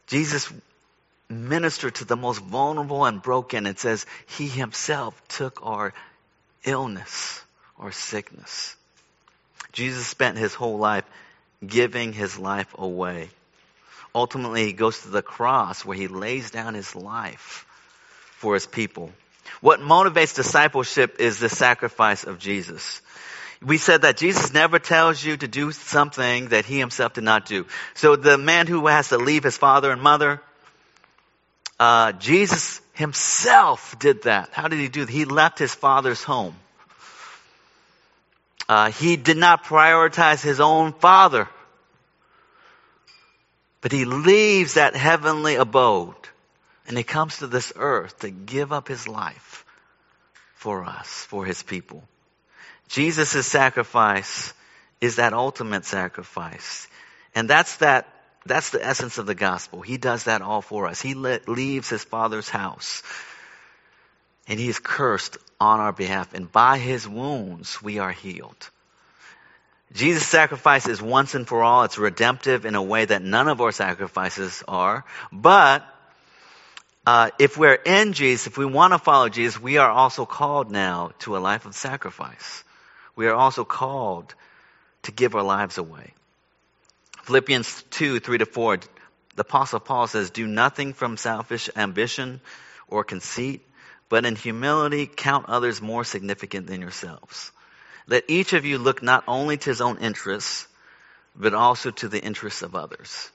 Jesus 0.08 0.52
ministered 1.28 1.94
to 1.94 2.04
the 2.04 2.16
most 2.16 2.42
vulnerable 2.42 3.04
and 3.04 3.22
broken. 3.22 3.66
It 3.66 3.78
says 3.78 4.04
he 4.26 4.48
himself 4.48 5.20
took 5.28 5.64
our 5.64 5.94
illness 6.64 7.42
or 7.78 7.92
sickness. 7.92 8.76
Jesus 9.72 10.06
spent 10.06 10.36
his 10.36 10.52
whole 10.52 10.78
life 10.78 11.04
giving 11.64 12.12
his 12.12 12.38
life 12.38 12.74
away. 12.76 13.30
Ultimately, 14.12 14.66
he 14.66 14.72
goes 14.72 15.02
to 15.02 15.08
the 15.08 15.22
cross 15.22 15.84
where 15.84 15.96
he 15.96 16.08
lays 16.08 16.50
down 16.50 16.74
his 16.74 16.96
life 16.96 17.64
for 18.32 18.54
his 18.54 18.66
people. 18.66 19.12
What 19.60 19.78
motivates 19.78 20.34
discipleship 20.34 21.20
is 21.20 21.38
the 21.38 21.48
sacrifice 21.48 22.24
of 22.24 22.40
Jesus. 22.40 23.00
We 23.62 23.76
said 23.76 24.02
that 24.02 24.16
Jesus 24.16 24.54
never 24.54 24.78
tells 24.78 25.22
you 25.22 25.36
to 25.36 25.46
do 25.46 25.72
something 25.72 26.48
that 26.48 26.64
he 26.64 26.78
himself 26.78 27.12
did 27.12 27.24
not 27.24 27.44
do. 27.44 27.66
So 27.94 28.16
the 28.16 28.38
man 28.38 28.66
who 28.66 28.86
has 28.86 29.10
to 29.10 29.18
leave 29.18 29.44
his 29.44 29.56
father 29.56 29.90
and 29.90 30.00
mother, 30.00 30.40
uh, 31.78 32.12
Jesus 32.12 32.80
himself 32.94 33.98
did 33.98 34.22
that. 34.22 34.50
How 34.52 34.68
did 34.68 34.78
he 34.78 34.88
do 34.88 35.04
that? 35.04 35.12
He 35.12 35.26
left 35.26 35.58
his 35.58 35.74
father's 35.74 36.22
home. 36.22 36.54
Uh, 38.68 38.90
he 38.90 39.16
did 39.16 39.36
not 39.36 39.64
prioritize 39.64 40.42
his 40.42 40.60
own 40.60 40.92
father, 40.92 41.48
but 43.80 43.92
he 43.92 44.04
leaves 44.04 44.74
that 44.74 44.94
heavenly 44.94 45.56
abode 45.56 46.14
and 46.90 46.98
he 46.98 47.04
comes 47.04 47.38
to 47.38 47.46
this 47.46 47.72
earth 47.76 48.18
to 48.18 48.30
give 48.30 48.72
up 48.72 48.88
his 48.88 49.06
life 49.06 49.64
for 50.54 50.84
us, 50.84 51.06
for 51.06 51.44
his 51.44 51.62
people. 51.62 52.02
Jesus' 52.90 53.46
sacrifice 53.46 54.52
is 55.00 55.16
that 55.16 55.32
ultimate 55.32 55.84
sacrifice. 55.84 56.88
And 57.34 57.48
that's 57.48 57.76
that, 57.76 58.08
that's 58.44 58.70
the 58.70 58.84
essence 58.84 59.16
of 59.18 59.26
the 59.26 59.34
gospel. 59.34 59.80
He 59.80 59.96
does 59.96 60.24
that 60.24 60.42
all 60.42 60.60
for 60.60 60.88
us. 60.88 61.00
He 61.00 61.14
leaves 61.14 61.88
his 61.88 62.02
father's 62.02 62.48
house 62.48 63.02
and 64.48 64.58
he 64.58 64.68
is 64.68 64.80
cursed 64.80 65.38
on 65.60 65.78
our 65.78 65.92
behalf. 65.92 66.34
And 66.34 66.50
by 66.50 66.78
his 66.78 67.08
wounds, 67.08 67.80
we 67.80 68.00
are 68.00 68.10
healed. 68.10 68.70
Jesus' 69.92 70.26
sacrifice 70.26 70.88
is 70.88 71.00
once 71.00 71.36
and 71.36 71.46
for 71.46 71.62
all. 71.62 71.84
It's 71.84 71.98
redemptive 71.98 72.66
in 72.66 72.74
a 72.74 72.82
way 72.82 73.04
that 73.04 73.22
none 73.22 73.46
of 73.46 73.60
our 73.60 73.70
sacrifices 73.70 74.64
are. 74.66 75.04
But 75.30 75.84
uh, 77.06 77.30
if 77.38 77.56
we're 77.56 77.74
in 77.74 78.12
Jesus, 78.12 78.48
if 78.48 78.58
we 78.58 78.64
want 78.64 78.92
to 78.92 78.98
follow 78.98 79.28
Jesus, 79.28 79.60
we 79.60 79.78
are 79.78 79.90
also 79.90 80.26
called 80.26 80.72
now 80.72 81.12
to 81.20 81.36
a 81.36 81.38
life 81.38 81.66
of 81.66 81.76
sacrifice. 81.76 82.64
We 83.20 83.26
are 83.26 83.34
also 83.34 83.66
called 83.66 84.34
to 85.02 85.12
give 85.12 85.34
our 85.34 85.42
lives 85.42 85.76
away. 85.76 86.14
Philippians 87.24 87.84
2, 87.90 88.18
3 88.18 88.38
to 88.38 88.46
4, 88.46 88.78
the 89.36 89.42
Apostle 89.42 89.78
Paul 89.78 90.06
says, 90.06 90.30
Do 90.30 90.46
nothing 90.46 90.94
from 90.94 91.18
selfish 91.18 91.68
ambition 91.76 92.40
or 92.88 93.04
conceit, 93.04 93.60
but 94.08 94.24
in 94.24 94.36
humility 94.36 95.06
count 95.06 95.50
others 95.50 95.82
more 95.82 96.02
significant 96.02 96.66
than 96.66 96.80
yourselves. 96.80 97.52
Let 98.06 98.24
each 98.28 98.54
of 98.54 98.64
you 98.64 98.78
look 98.78 99.02
not 99.02 99.24
only 99.28 99.58
to 99.58 99.68
his 99.68 99.82
own 99.82 99.98
interests, 99.98 100.66
but 101.36 101.52
also 101.52 101.90
to 101.90 102.08
the 102.08 102.22
interests 102.22 102.62
of 102.62 102.74
others. 102.74 103.28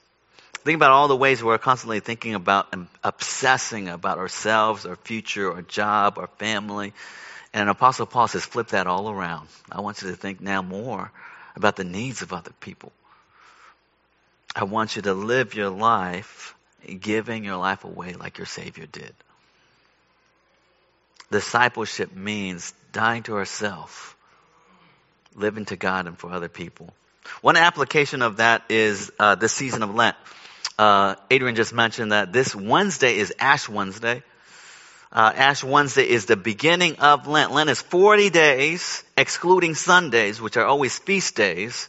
Think 0.64 0.74
about 0.74 0.90
all 0.90 1.06
the 1.06 1.14
ways 1.14 1.44
we're 1.44 1.58
constantly 1.58 2.00
thinking 2.00 2.34
about 2.34 2.66
and 2.72 2.88
obsessing 3.04 3.88
about 3.88 4.18
ourselves, 4.18 4.84
our 4.84 4.96
future, 4.96 5.52
our 5.52 5.62
job, 5.62 6.18
our 6.18 6.26
family. 6.38 6.92
And 7.56 7.70
Apostle 7.70 8.04
Paul 8.04 8.28
says, 8.28 8.44
flip 8.44 8.68
that 8.68 8.86
all 8.86 9.08
around. 9.08 9.48
I 9.72 9.80
want 9.80 10.02
you 10.02 10.10
to 10.10 10.16
think 10.16 10.42
now 10.42 10.60
more 10.60 11.10
about 11.56 11.74
the 11.76 11.84
needs 11.84 12.20
of 12.20 12.34
other 12.34 12.50
people. 12.60 12.92
I 14.54 14.64
want 14.64 14.94
you 14.94 15.00
to 15.02 15.14
live 15.14 15.54
your 15.54 15.70
life 15.70 16.54
giving 17.00 17.44
your 17.44 17.56
life 17.56 17.84
away 17.84 18.12
like 18.12 18.36
your 18.36 18.46
Savior 18.46 18.84
did. 18.84 19.14
Discipleship 21.30 22.14
means 22.14 22.74
dying 22.92 23.22
to 23.22 23.36
ourselves, 23.36 24.14
living 25.34 25.64
to 25.64 25.76
God 25.76 26.06
and 26.06 26.18
for 26.18 26.30
other 26.30 26.50
people. 26.50 26.92
One 27.40 27.56
application 27.56 28.20
of 28.20 28.36
that 28.36 28.64
is 28.68 29.10
uh, 29.18 29.34
the 29.34 29.48
season 29.48 29.82
of 29.82 29.94
Lent. 29.94 30.16
Uh, 30.78 31.14
Adrian 31.30 31.56
just 31.56 31.72
mentioned 31.72 32.12
that 32.12 32.34
this 32.34 32.54
Wednesday 32.54 33.16
is 33.16 33.32
Ash 33.38 33.66
Wednesday. 33.66 34.22
Uh, 35.12 35.32
Ash 35.34 35.62
Wednesday 35.62 36.08
is 36.08 36.26
the 36.26 36.36
beginning 36.36 36.96
of 36.96 37.26
Lent. 37.26 37.52
Lent 37.52 37.70
is 37.70 37.80
40 37.80 38.30
days, 38.30 39.04
excluding 39.16 39.74
Sundays, 39.74 40.40
which 40.40 40.56
are 40.56 40.64
always 40.64 40.98
feast 40.98 41.36
days. 41.36 41.88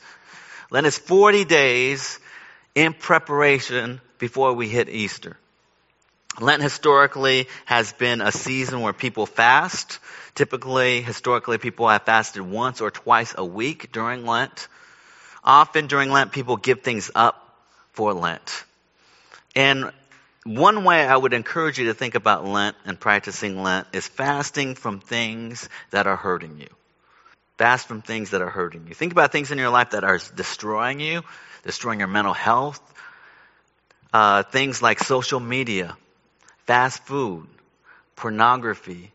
Lent 0.70 0.86
is 0.86 0.98
40 0.98 1.46
days 1.46 2.20
in 2.76 2.94
preparation 2.94 4.02
before 4.20 4.54
we 4.54 4.70
hit 4.70 4.90
Easter. 4.90 5.38
Lent 6.40 6.62
historically 6.62 7.48
has 7.66 7.94
been 7.94 8.22
a 8.22 8.32
season 8.32 8.82
where 8.82 8.94
people 8.94 9.26
fast. 9.26 9.98
Typically, 10.36 11.02
historically, 11.02 11.58
people 11.58 11.90
have 11.90 12.04
fasted 12.04 12.44
once 12.44 12.80
or 12.80 12.92
twice 12.92 13.34
a 13.36 13.44
week 13.44 13.92
during 13.92 14.26
Lent. 14.26 14.68
Often 15.44 15.88
during 15.88 16.12
Lent, 16.12 16.32
people 16.32 16.58
give 16.58 16.82
things 16.82 17.10
up 17.16 17.44
for 17.94 18.14
Lent. 18.14 18.64
And 19.56 19.92
one 20.48 20.86
way 20.86 21.06
I 21.06 21.18
would 21.18 21.34
encourage 21.34 21.78
you 21.78 21.88
to 21.88 21.94
think 21.94 22.16
about 22.16 22.46
Lent 22.46 22.78
and 22.86 22.98
practicing 22.98 23.62
Lent 23.62 23.88
is 23.92 24.08
fasting 24.08 24.76
from 24.76 25.02
things 25.02 25.68
that 25.92 26.08
are 26.08 26.16
hurting 26.16 26.60
you. 26.60 26.70
Fast 27.58 27.88
from 27.88 28.02
things 28.02 28.30
that 28.30 28.42
are 28.42 28.50
hurting 28.50 28.88
you. 28.88 28.94
Think 28.94 29.12
about 29.12 29.32
things 29.32 29.52
in 29.52 29.58
your 29.58 29.70
life 29.70 29.90
that 29.90 30.06
are 30.06 30.20
destroying 30.36 31.02
you, 31.02 31.24
destroying 31.64 32.00
your 32.00 32.08
mental 32.08 32.34
health. 32.34 32.82
Uh, 34.14 34.44
things 34.44 34.82
like 34.82 35.00
social 35.00 35.42
media, 35.42 35.98
fast 36.66 37.04
food, 37.04 37.48
pornography, 38.16 39.12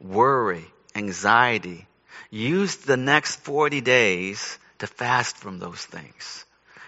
worry, 0.00 0.64
anxiety. 0.94 1.86
Use 2.30 2.76
the 2.76 2.96
next 2.96 3.36
40 3.40 3.80
days 3.80 4.58
to 4.78 4.86
fast 4.86 5.36
from 5.36 5.58
those 5.58 5.84
things. 5.84 6.44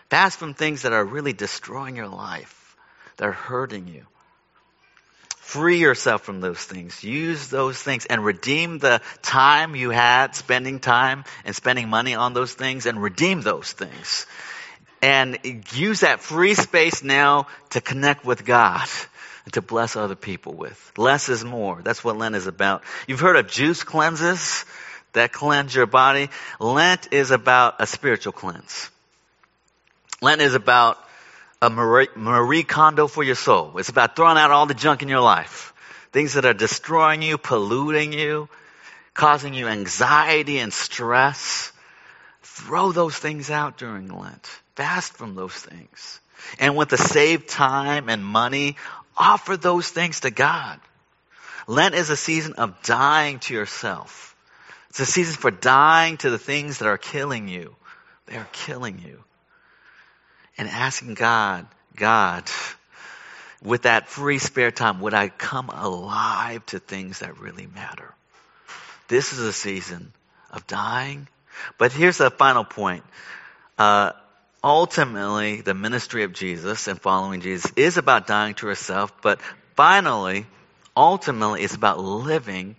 Fast 0.08 0.38
from 0.38 0.54
things 0.54 0.82
that 0.82 0.92
are 0.92 1.04
really 1.04 1.32
destroying 1.32 1.96
your 1.96 2.08
life 2.08 2.57
that 3.18 3.28
are 3.28 3.32
hurting 3.32 3.88
you. 3.88 4.04
Free 5.36 5.78
yourself 5.78 6.22
from 6.22 6.40
those 6.40 6.58
things. 6.58 7.02
Use 7.02 7.48
those 7.48 7.80
things 7.80 8.04
and 8.06 8.24
redeem 8.24 8.78
the 8.78 9.00
time 9.22 9.74
you 9.74 9.90
had 9.90 10.34
spending 10.34 10.78
time 10.78 11.24
and 11.44 11.54
spending 11.54 11.88
money 11.88 12.14
on 12.14 12.34
those 12.34 12.52
things 12.52 12.86
and 12.86 13.02
redeem 13.02 13.40
those 13.40 13.72
things. 13.72 14.26
And 15.00 15.38
use 15.72 16.00
that 16.00 16.20
free 16.20 16.54
space 16.54 17.02
now 17.02 17.46
to 17.70 17.80
connect 17.80 18.24
with 18.24 18.44
God 18.44 18.88
and 19.44 19.54
to 19.54 19.62
bless 19.62 19.96
other 19.96 20.16
people 20.16 20.52
with. 20.52 20.92
Less 20.98 21.28
is 21.28 21.44
more. 21.44 21.80
That's 21.82 22.04
what 22.04 22.18
Lent 22.18 22.34
is 22.34 22.46
about. 22.46 22.82
You've 23.06 23.20
heard 23.20 23.36
of 23.36 23.48
juice 23.48 23.84
cleanses 23.84 24.66
that 25.14 25.32
cleanse 25.32 25.74
your 25.74 25.86
body. 25.86 26.28
Lent 26.60 27.12
is 27.12 27.30
about 27.30 27.76
a 27.78 27.86
spiritual 27.86 28.32
cleanse. 28.32 28.90
Lent 30.20 30.42
is 30.42 30.54
about 30.54 30.98
a 31.60 31.70
Marie, 31.70 32.08
Marie 32.14 32.62
Kondo 32.62 33.08
for 33.08 33.22
your 33.22 33.34
soul. 33.34 33.78
It's 33.78 33.88
about 33.88 34.14
throwing 34.14 34.38
out 34.38 34.50
all 34.50 34.66
the 34.66 34.74
junk 34.74 35.02
in 35.02 35.08
your 35.08 35.20
life. 35.20 35.72
Things 36.12 36.34
that 36.34 36.44
are 36.44 36.54
destroying 36.54 37.22
you, 37.22 37.36
polluting 37.36 38.12
you, 38.12 38.48
causing 39.14 39.54
you 39.54 39.66
anxiety 39.66 40.58
and 40.58 40.72
stress. 40.72 41.72
Throw 42.42 42.92
those 42.92 43.16
things 43.16 43.50
out 43.50 43.76
during 43.76 44.08
Lent. 44.08 44.46
Fast 44.76 45.14
from 45.14 45.34
those 45.34 45.54
things. 45.54 46.20
And 46.58 46.76
with 46.76 46.88
the 46.88 46.98
saved 46.98 47.48
time 47.48 48.08
and 48.08 48.24
money, 48.24 48.76
offer 49.16 49.56
those 49.56 49.88
things 49.88 50.20
to 50.20 50.30
God. 50.30 50.80
Lent 51.66 51.94
is 51.94 52.08
a 52.10 52.16
season 52.16 52.54
of 52.54 52.82
dying 52.82 53.40
to 53.40 53.54
yourself. 53.54 54.36
It's 54.90 55.00
a 55.00 55.06
season 55.06 55.34
for 55.34 55.50
dying 55.50 56.16
to 56.18 56.30
the 56.30 56.38
things 56.38 56.78
that 56.78 56.86
are 56.86 56.96
killing 56.96 57.48
you. 57.48 57.74
They 58.26 58.36
are 58.36 58.48
killing 58.52 59.02
you 59.04 59.24
and 60.58 60.68
asking 60.68 61.14
God, 61.14 61.66
God, 61.96 62.44
with 63.62 63.82
that 63.82 64.08
free 64.08 64.38
spare 64.38 64.70
time, 64.70 65.00
would 65.00 65.14
I 65.14 65.28
come 65.28 65.70
alive 65.70 66.66
to 66.66 66.78
things 66.78 67.20
that 67.20 67.38
really 67.38 67.66
matter? 67.66 68.14
This 69.08 69.32
is 69.32 69.38
a 69.38 69.52
season 69.52 70.12
of 70.50 70.66
dying. 70.66 71.28
But 71.78 71.92
here's 71.92 72.18
the 72.18 72.30
final 72.30 72.64
point. 72.64 73.04
Uh, 73.78 74.12
ultimately, 74.62 75.60
the 75.60 75.74
ministry 75.74 76.24
of 76.24 76.32
Jesus 76.32 76.88
and 76.88 77.00
following 77.00 77.40
Jesus 77.40 77.72
is 77.76 77.96
about 77.96 78.26
dying 78.26 78.54
to 78.56 78.68
ourselves, 78.68 79.12
but 79.22 79.40
finally, 79.76 80.46
ultimately, 80.96 81.62
it's 81.62 81.74
about 81.74 81.98
living. 81.98 82.76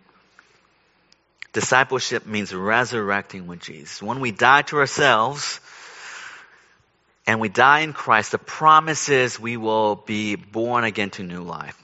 Discipleship 1.51 2.25
means 2.25 2.53
resurrecting 2.53 3.47
with 3.47 3.59
Jesus. 3.59 4.01
When 4.01 4.19
we 4.19 4.31
die 4.31 4.61
to 4.63 4.77
ourselves, 4.77 5.59
and 7.29 7.39
we 7.39 7.47
die 7.47 7.81
in 7.81 7.93
Christ, 7.93 8.31
the 8.31 8.39
promise 8.39 9.07
is 9.07 9.39
we 9.39 9.55
will 9.55 9.95
be 9.95 10.35
born 10.35 10.83
again 10.83 11.11
to 11.11 11.21
new 11.21 11.43
life. 11.43 11.79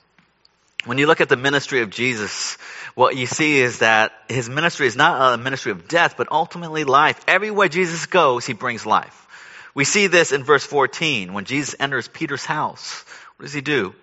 When 0.86 0.97
you 0.97 1.05
look 1.05 1.21
at 1.21 1.29
the 1.29 1.38
ministry 1.38 1.81
of 1.81 1.91
Jesus, 1.91 2.58
what 2.95 3.15
you 3.15 3.27
see 3.27 3.60
is 3.60 3.77
that 3.77 4.12
his 4.27 4.49
ministry 4.49 4.88
is 4.88 4.95
not 4.95 5.36
a 5.36 5.38
ministry 5.38 5.71
of 5.71 5.88
death, 5.88 6.15
but 6.17 6.31
ultimately 6.31 6.84
life. 6.84 7.23
Everywhere 7.27 7.67
Jesus 7.67 8.08
goes, 8.08 8.47
he 8.47 8.53
brings 8.53 8.88
life. 8.88 9.27
We 9.75 9.84
see 9.86 10.08
this 10.08 10.31
in 10.31 10.43
verse 10.43 10.65
14 10.65 11.31
when 11.31 11.45
Jesus 11.45 11.75
enters 11.79 12.08
Peter's 12.08 12.45
house. 12.45 13.05
What 13.38 13.43
does 13.43 13.53
he 13.53 13.62
do? 13.62 13.93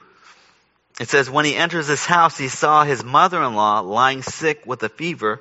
It 1.01 1.09
says, 1.09 1.29
when 1.29 1.45
he 1.45 1.57
enters 1.57 1.89
his 1.89 2.07
house, 2.07 2.39
he 2.39 2.47
saw 2.47 2.85
his 2.85 3.03
mother-in-law 3.03 3.81
lying 3.81 4.23
sick 4.23 4.65
with 4.65 4.81
a 4.85 4.89
fever. 4.89 5.41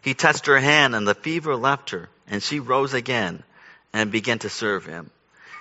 He 0.00 0.14
touched 0.14 0.46
her 0.46 0.58
hand 0.58 0.94
and 0.94 1.06
the 1.06 1.14
fever 1.14 1.54
left 1.56 1.90
her 1.90 2.08
and 2.26 2.42
she 2.42 2.58
rose 2.58 2.94
again 2.94 3.42
and 3.92 4.10
began 4.10 4.38
to 4.38 4.48
serve 4.48 4.86
him. 4.86 5.10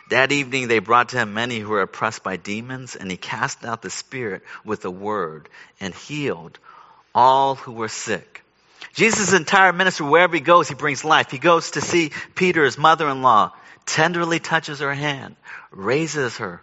That 0.09 0.31
evening 0.31 0.67
they 0.67 0.79
brought 0.79 1.09
to 1.09 1.17
him 1.17 1.33
many 1.33 1.59
who 1.59 1.69
were 1.69 1.81
oppressed 1.81 2.23
by 2.23 2.37
demons, 2.37 2.95
and 2.95 3.09
he 3.09 3.17
cast 3.17 3.65
out 3.65 3.81
the 3.81 3.89
spirit 3.89 4.43
with 4.63 4.85
a 4.85 4.91
word 4.91 5.49
and 5.79 5.93
healed 5.93 6.59
all 7.13 7.55
who 7.55 7.71
were 7.71 7.87
sick. 7.87 8.43
Jesus' 8.93 9.33
entire 9.33 9.73
ministry, 9.73 10.07
wherever 10.07 10.35
he 10.35 10.41
goes, 10.41 10.69
he 10.69 10.75
brings 10.75 11.03
life. 11.03 11.31
He 11.31 11.39
goes 11.39 11.71
to 11.71 11.81
see 11.81 12.11
Peter's 12.35 12.77
mother-in-law, 12.77 13.51
tenderly 13.85 14.39
touches 14.39 14.79
her 14.79 14.93
hand, 14.93 15.35
raises 15.71 16.37
her. 16.37 16.61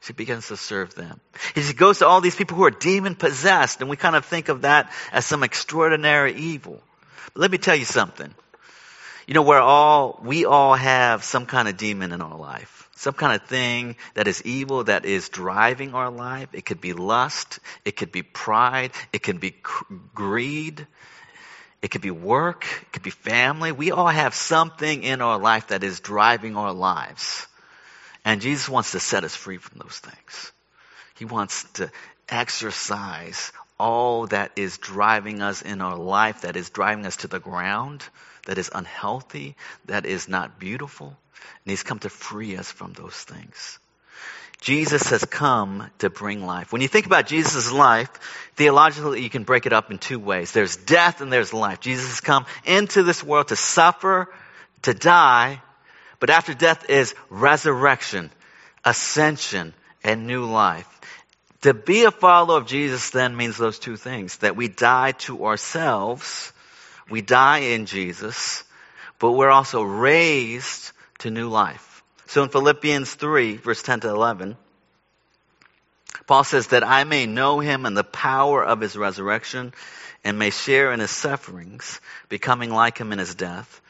She 0.00 0.12
begins 0.12 0.48
to 0.48 0.56
serve 0.56 0.94
them. 0.94 1.20
He 1.54 1.72
goes 1.74 1.98
to 1.98 2.06
all 2.06 2.20
these 2.20 2.34
people 2.34 2.56
who 2.56 2.64
are 2.64 2.72
demon 2.72 3.14
possessed, 3.14 3.80
and 3.80 3.88
we 3.88 3.96
kind 3.96 4.16
of 4.16 4.24
think 4.24 4.48
of 4.48 4.62
that 4.62 4.90
as 5.12 5.24
some 5.24 5.44
extraordinary 5.44 6.34
evil. 6.34 6.82
But 7.34 7.42
let 7.42 7.50
me 7.52 7.58
tell 7.58 7.76
you 7.76 7.84
something. 7.84 8.34
You 9.26 9.34
know, 9.34 9.42
we're 9.42 9.60
all, 9.60 10.20
we 10.22 10.44
all 10.44 10.74
have 10.74 11.22
some 11.22 11.46
kind 11.46 11.68
of 11.68 11.76
demon 11.76 12.12
in 12.12 12.20
our 12.20 12.36
life. 12.36 12.88
Some 12.96 13.14
kind 13.14 13.40
of 13.40 13.48
thing 13.48 13.96
that 14.14 14.28
is 14.28 14.42
evil 14.42 14.84
that 14.84 15.04
is 15.04 15.28
driving 15.28 15.94
our 15.94 16.10
life. 16.10 16.48
It 16.52 16.64
could 16.64 16.80
be 16.80 16.92
lust. 16.92 17.58
It 17.84 17.96
could 17.96 18.12
be 18.12 18.22
pride. 18.22 18.92
It 19.12 19.22
could 19.22 19.40
be 19.40 19.54
greed. 20.14 20.86
It 21.82 21.90
could 21.90 22.00
be 22.00 22.12
work. 22.12 22.64
It 22.82 22.92
could 22.92 23.02
be 23.02 23.10
family. 23.10 23.72
We 23.72 23.90
all 23.90 24.06
have 24.06 24.34
something 24.34 25.02
in 25.02 25.20
our 25.20 25.38
life 25.38 25.68
that 25.68 25.82
is 25.82 26.00
driving 26.00 26.56
our 26.56 26.72
lives. 26.72 27.46
And 28.24 28.40
Jesus 28.40 28.68
wants 28.68 28.92
to 28.92 29.00
set 29.00 29.24
us 29.24 29.34
free 29.34 29.58
from 29.58 29.80
those 29.80 29.98
things. 29.98 30.52
He 31.16 31.24
wants 31.24 31.64
to 31.74 31.90
exorcise 32.28 33.52
all 33.82 34.28
that 34.28 34.52
is 34.54 34.78
driving 34.78 35.42
us 35.42 35.60
in 35.60 35.80
our 35.80 35.96
life, 35.96 36.42
that 36.42 36.56
is 36.56 36.70
driving 36.70 37.04
us 37.04 37.16
to 37.16 37.26
the 37.26 37.40
ground, 37.40 38.04
that 38.46 38.56
is 38.56 38.70
unhealthy, 38.72 39.56
that 39.86 40.06
is 40.06 40.28
not 40.28 40.60
beautiful. 40.60 41.08
And 41.08 41.70
He's 41.70 41.82
come 41.82 41.98
to 41.98 42.08
free 42.08 42.56
us 42.56 42.70
from 42.70 42.92
those 42.92 43.16
things. 43.16 43.80
Jesus 44.60 45.10
has 45.10 45.24
come 45.24 45.90
to 45.98 46.08
bring 46.08 46.46
life. 46.46 46.72
When 46.72 46.80
you 46.80 46.86
think 46.86 47.06
about 47.06 47.26
Jesus' 47.26 47.72
life, 47.72 48.08
theologically 48.54 49.20
you 49.20 49.30
can 49.30 49.42
break 49.42 49.66
it 49.66 49.72
up 49.72 49.90
in 49.90 49.98
two 49.98 50.20
ways. 50.20 50.52
There's 50.52 50.76
death 50.76 51.20
and 51.20 51.32
there's 51.32 51.52
life. 51.52 51.80
Jesus 51.80 52.06
has 52.06 52.20
come 52.20 52.46
into 52.64 53.02
this 53.02 53.24
world 53.24 53.48
to 53.48 53.56
suffer, 53.56 54.32
to 54.82 54.94
die, 54.94 55.60
but 56.20 56.30
after 56.30 56.54
death 56.54 56.88
is 56.88 57.16
resurrection, 57.30 58.30
ascension, 58.84 59.74
and 60.04 60.28
new 60.28 60.44
life. 60.44 60.86
To 61.62 61.74
be 61.74 62.04
a 62.04 62.10
follower 62.10 62.58
of 62.58 62.66
Jesus 62.66 63.10
then 63.10 63.36
means 63.36 63.56
those 63.56 63.78
two 63.78 63.96
things. 63.96 64.36
That 64.38 64.56
we 64.56 64.68
die 64.68 65.12
to 65.12 65.46
ourselves, 65.46 66.52
we 67.08 67.22
die 67.22 67.58
in 67.58 67.86
Jesus, 67.86 68.64
but 69.18 69.32
we're 69.32 69.50
also 69.50 69.82
raised 69.82 70.92
to 71.20 71.30
new 71.30 71.48
life. 71.48 72.02
So 72.26 72.42
in 72.42 72.48
Philippians 72.48 73.14
3, 73.14 73.56
verse 73.58 73.82
10 73.82 74.00
to 74.00 74.08
11, 74.08 74.56
Paul 76.26 76.44
says 76.44 76.68
that 76.68 76.84
I 76.84 77.04
may 77.04 77.26
know 77.26 77.60
him 77.60 77.86
and 77.86 77.96
the 77.96 78.04
power 78.04 78.64
of 78.64 78.80
his 78.80 78.96
resurrection 78.96 79.72
and 80.24 80.38
may 80.38 80.50
share 80.50 80.92
in 80.92 81.00
his 81.00 81.10
sufferings, 81.10 82.00
becoming 82.28 82.70
like 82.70 82.98
him 82.98 83.12
in 83.12 83.18
his 83.18 83.34
death 83.34 83.80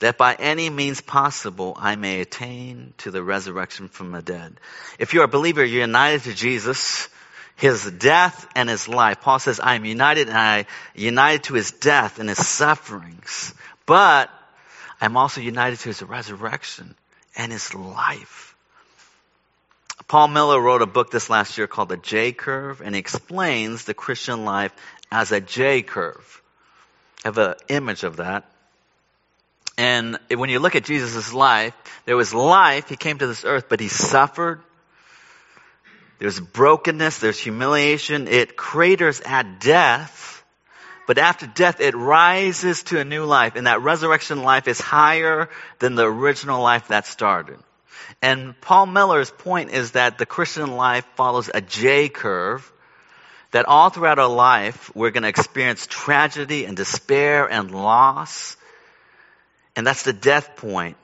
that 0.00 0.18
by 0.18 0.34
any 0.34 0.68
means 0.68 1.00
possible 1.00 1.76
I 1.78 1.96
may 1.96 2.20
attain 2.20 2.94
to 2.98 3.10
the 3.10 3.22
resurrection 3.22 3.88
from 3.88 4.12
the 4.12 4.22
dead. 4.22 4.58
If 4.98 5.14
you're 5.14 5.24
a 5.24 5.28
believer, 5.28 5.64
you're 5.64 5.82
united 5.82 6.22
to 6.22 6.34
Jesus, 6.34 7.08
his 7.56 7.90
death 7.90 8.48
and 8.56 8.68
his 8.68 8.88
life. 8.88 9.20
Paul 9.20 9.38
says, 9.38 9.60
I 9.60 9.74
am 9.74 9.84
united 9.84 10.28
and 10.28 10.36
I 10.36 10.66
united 10.94 11.44
to 11.44 11.54
his 11.54 11.70
death 11.70 12.18
and 12.18 12.28
his 12.28 12.44
sufferings, 12.46 13.54
but 13.86 14.30
I'm 15.00 15.16
also 15.16 15.40
united 15.40 15.78
to 15.80 15.90
his 15.90 16.02
resurrection 16.02 16.94
and 17.36 17.52
his 17.52 17.74
life. 17.74 18.56
Paul 20.08 20.28
Miller 20.28 20.60
wrote 20.60 20.82
a 20.82 20.86
book 20.86 21.10
this 21.10 21.30
last 21.30 21.56
year 21.56 21.68
called 21.68 21.90
The 21.90 21.96
J 21.96 22.32
Curve, 22.32 22.80
and 22.80 22.94
he 22.94 22.98
explains 22.98 23.84
the 23.84 23.94
Christian 23.94 24.44
life 24.44 24.74
as 25.12 25.30
a 25.30 25.40
J 25.40 25.82
curve. 25.82 26.42
I 27.24 27.28
have 27.28 27.38
an 27.38 27.54
image 27.68 28.02
of 28.02 28.16
that. 28.16 28.49
And 29.80 30.18
when 30.28 30.50
you 30.50 30.58
look 30.58 30.76
at 30.76 30.84
Jesus' 30.84 31.32
life, 31.32 31.72
there 32.04 32.14
was 32.14 32.34
life. 32.34 32.90
He 32.90 32.96
came 32.96 33.16
to 33.16 33.26
this 33.26 33.46
earth, 33.46 33.64
but 33.70 33.80
he 33.80 33.88
suffered. 33.88 34.60
There's 36.18 36.38
brokenness. 36.38 37.18
There's 37.18 37.38
humiliation. 37.38 38.28
It 38.28 38.58
craters 38.58 39.22
at 39.24 39.58
death. 39.58 40.44
But 41.06 41.16
after 41.16 41.46
death, 41.46 41.80
it 41.80 41.94
rises 41.94 42.82
to 42.84 43.00
a 43.00 43.06
new 43.06 43.24
life. 43.24 43.56
And 43.56 43.66
that 43.66 43.80
resurrection 43.80 44.42
life 44.42 44.68
is 44.68 44.78
higher 44.78 45.48
than 45.78 45.94
the 45.94 46.04
original 46.04 46.60
life 46.60 46.88
that 46.88 47.06
started. 47.06 47.58
And 48.20 48.60
Paul 48.60 48.84
Miller's 48.84 49.30
point 49.30 49.70
is 49.70 49.92
that 49.92 50.18
the 50.18 50.26
Christian 50.26 50.76
life 50.76 51.06
follows 51.16 51.50
a 51.54 51.62
J 51.62 52.10
curve. 52.10 52.70
That 53.52 53.64
all 53.64 53.88
throughout 53.88 54.18
our 54.18 54.28
life, 54.28 54.94
we're 54.94 55.10
going 55.10 55.22
to 55.22 55.30
experience 55.30 55.86
tragedy 55.86 56.66
and 56.66 56.76
despair 56.76 57.50
and 57.50 57.70
loss 57.70 58.58
and 59.76 59.86
that's 59.86 60.02
the 60.02 60.12
death 60.12 60.56
point. 60.56 60.96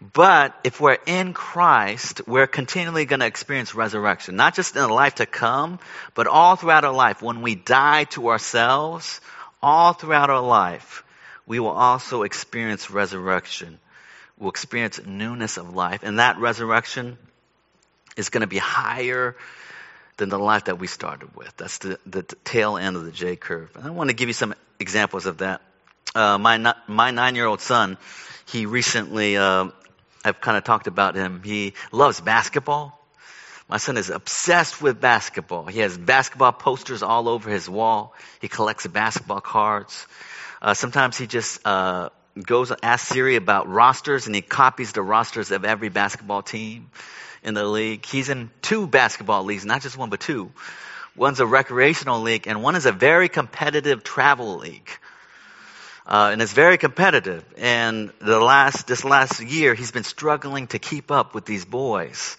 But 0.00 0.58
if 0.62 0.80
we're 0.80 0.98
in 1.06 1.32
Christ, 1.32 2.26
we're 2.26 2.46
continually 2.46 3.06
going 3.06 3.20
to 3.20 3.26
experience 3.26 3.74
resurrection, 3.74 4.36
not 4.36 4.54
just 4.54 4.76
in 4.76 4.82
the 4.82 4.88
life 4.88 5.16
to 5.16 5.26
come, 5.26 5.78
but 6.14 6.26
all 6.26 6.56
throughout 6.56 6.84
our 6.84 6.92
life. 6.92 7.22
When 7.22 7.40
we 7.40 7.54
die 7.54 8.04
to 8.10 8.28
ourselves, 8.28 9.20
all 9.62 9.94
throughout 9.94 10.28
our 10.28 10.42
life, 10.42 11.02
we 11.46 11.60
will 11.60 11.70
also 11.70 12.24
experience 12.24 12.90
resurrection. 12.90 13.78
We'll 14.38 14.50
experience 14.50 15.00
newness 15.06 15.56
of 15.56 15.74
life. 15.74 16.02
And 16.02 16.18
that 16.18 16.38
resurrection 16.38 17.16
is 18.16 18.28
going 18.28 18.42
to 18.42 18.46
be 18.46 18.58
higher 18.58 19.34
than 20.18 20.28
the 20.28 20.38
life 20.38 20.64
that 20.64 20.78
we 20.78 20.88
started 20.88 21.34
with. 21.34 21.56
That's 21.56 21.78
the, 21.78 21.98
the 22.06 22.22
tail 22.44 22.76
end 22.76 22.96
of 22.96 23.04
the 23.04 23.12
J 23.12 23.36
curve. 23.36 23.70
And 23.76 23.86
I 23.86 23.90
want 23.90 24.10
to 24.10 24.14
give 24.14 24.28
you 24.28 24.34
some 24.34 24.54
examples 24.78 25.24
of 25.24 25.38
that 25.38 25.62
uh, 26.16 26.38
my 26.38 26.74
my 26.86 27.10
nine 27.10 27.34
year 27.34 27.46
old 27.46 27.60
son, 27.60 27.98
he 28.46 28.66
recently, 28.66 29.36
uh, 29.36 29.68
I've 30.24 30.40
kind 30.40 30.56
of 30.56 30.64
talked 30.64 30.86
about 30.86 31.14
him. 31.14 31.42
He 31.44 31.74
loves 31.92 32.20
basketball. 32.20 32.98
My 33.68 33.76
son 33.76 33.96
is 33.96 34.10
obsessed 34.10 34.80
with 34.80 35.00
basketball. 35.00 35.66
He 35.66 35.80
has 35.80 35.98
basketball 35.98 36.52
posters 36.52 37.02
all 37.02 37.28
over 37.28 37.50
his 37.50 37.68
wall. 37.68 38.14
He 38.40 38.48
collects 38.48 38.86
basketball 38.86 39.40
cards. 39.40 40.06
Uh, 40.62 40.72
sometimes 40.72 41.18
he 41.18 41.26
just 41.26 41.60
uh, 41.66 42.10
goes 42.40 42.70
and 42.70 42.80
asks 42.82 43.08
Siri 43.08 43.36
about 43.36 43.68
rosters, 43.68 44.26
and 44.26 44.34
he 44.34 44.40
copies 44.40 44.92
the 44.92 45.02
rosters 45.02 45.50
of 45.50 45.64
every 45.64 45.90
basketball 45.90 46.42
team 46.42 46.90
in 47.42 47.54
the 47.54 47.64
league. 47.64 48.06
He's 48.06 48.30
in 48.30 48.50
two 48.62 48.86
basketball 48.86 49.44
leagues, 49.44 49.66
not 49.66 49.82
just 49.82 49.98
one, 49.98 50.10
but 50.10 50.20
two. 50.20 50.52
One's 51.14 51.40
a 51.40 51.46
recreational 51.46 52.20
league, 52.20 52.46
and 52.46 52.62
one 52.62 52.76
is 52.76 52.86
a 52.86 52.92
very 52.92 53.28
competitive 53.28 54.04
travel 54.04 54.58
league. 54.58 54.88
Uh, 56.06 56.30
and 56.32 56.40
it's 56.40 56.52
very 56.52 56.78
competitive. 56.78 57.44
And 57.56 58.12
the 58.20 58.38
last, 58.38 58.86
this 58.86 59.04
last 59.04 59.40
year, 59.40 59.74
he's 59.74 59.90
been 59.90 60.04
struggling 60.04 60.68
to 60.68 60.78
keep 60.78 61.10
up 61.10 61.34
with 61.34 61.44
these 61.44 61.64
boys 61.64 62.36